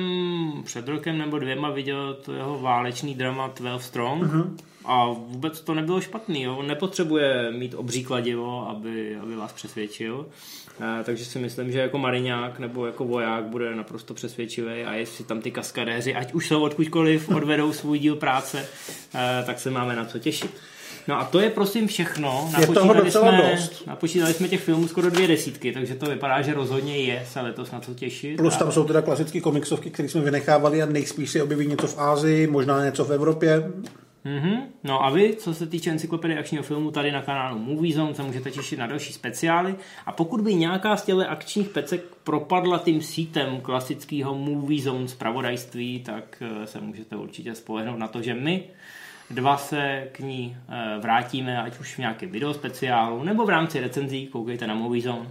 [0.64, 4.56] před rokem nebo dvěma viděl to jeho válečný drama 12 Strong uh-huh.
[4.84, 6.42] a vůbec to nebylo špatný.
[6.42, 6.56] Jo.
[6.56, 10.26] On nepotřebuje mít obří kladivo, aby, aby vás přesvědčil.
[11.04, 15.40] Takže si myslím, že jako mariňák nebo jako voják bude naprosto přesvědčivý a jestli tam
[15.40, 18.66] ty kaskadéři, ať už jsou odkudkoliv, odvedou svůj díl práce,
[19.46, 20.50] tak se máme na co těšit.
[21.08, 22.50] No a to je prosím všechno.
[22.66, 23.86] Docela jsme, dost.
[23.86, 27.70] Napočítali jsme těch filmů skoro dvě desítky, takže to vypadá, že rozhodně je se letos
[27.70, 28.36] na co těšit.
[28.36, 28.70] Plus tam a...
[28.70, 32.84] jsou teda klasické komiksovky, které jsme vynechávali a nejspíš si objeví něco v Ázii, možná
[32.84, 33.72] něco v Evropě.
[34.24, 34.62] Mm-hmm.
[34.84, 38.22] No a vy, co se týče encyklopedie akčního filmu, tady na kanálu Movie Zone se
[38.22, 39.74] můžete těšit na další speciály.
[40.06, 46.00] A pokud by nějaká z těchto akčních pecek propadla tím sítem klasického Movie Zone zpravodajství,
[46.00, 48.64] tak eh, se můžete určitě spolehnout na to, že my
[49.30, 53.80] Dva se k ní eh, vrátíme, ať už v nějakém video speciálu, nebo v rámci
[53.80, 55.28] recenzí, koukejte na Movie Zone,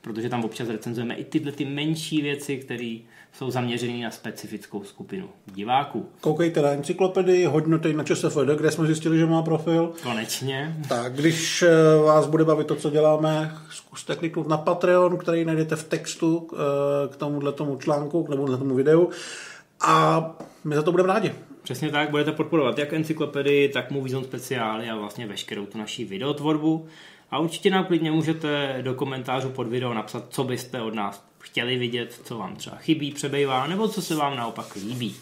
[0.00, 2.96] protože tam občas recenzujeme i tyhle ty menší věci, které
[3.32, 6.08] jsou zaměřené na specifickou skupinu diváků.
[6.20, 9.92] Koukejte na encyklopedii, hodnoty na ČSFD, kde jsme zjistili, že má profil.
[10.02, 10.76] Konečně.
[10.88, 11.70] Tak, když eh,
[12.04, 16.56] vás bude bavit to, co děláme, zkuste kliknout na Patreon, který najdete v textu eh,
[17.08, 19.10] k tomuhle tomu článku, k tomu videu.
[19.80, 20.30] A
[20.64, 21.32] my za to budeme rádi.
[21.62, 26.04] Přesně tak, budete podporovat jak encyklopedii, tak Movie Zone speciály a vlastně veškerou tu naší
[26.04, 26.86] videotvorbu.
[27.32, 31.76] A určitě nám klidně můžete do komentářů pod video napsat, co byste od nás chtěli
[31.76, 35.16] vidět, co vám třeba chybí, přebejvá, nebo co se vám naopak líbí.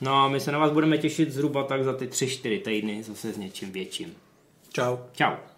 [0.00, 3.32] No a my se na vás budeme těšit zhruba tak za ty 3-4 týdny zase
[3.32, 4.14] s něčím větším.
[4.72, 4.96] Čau.
[5.12, 5.51] Čau.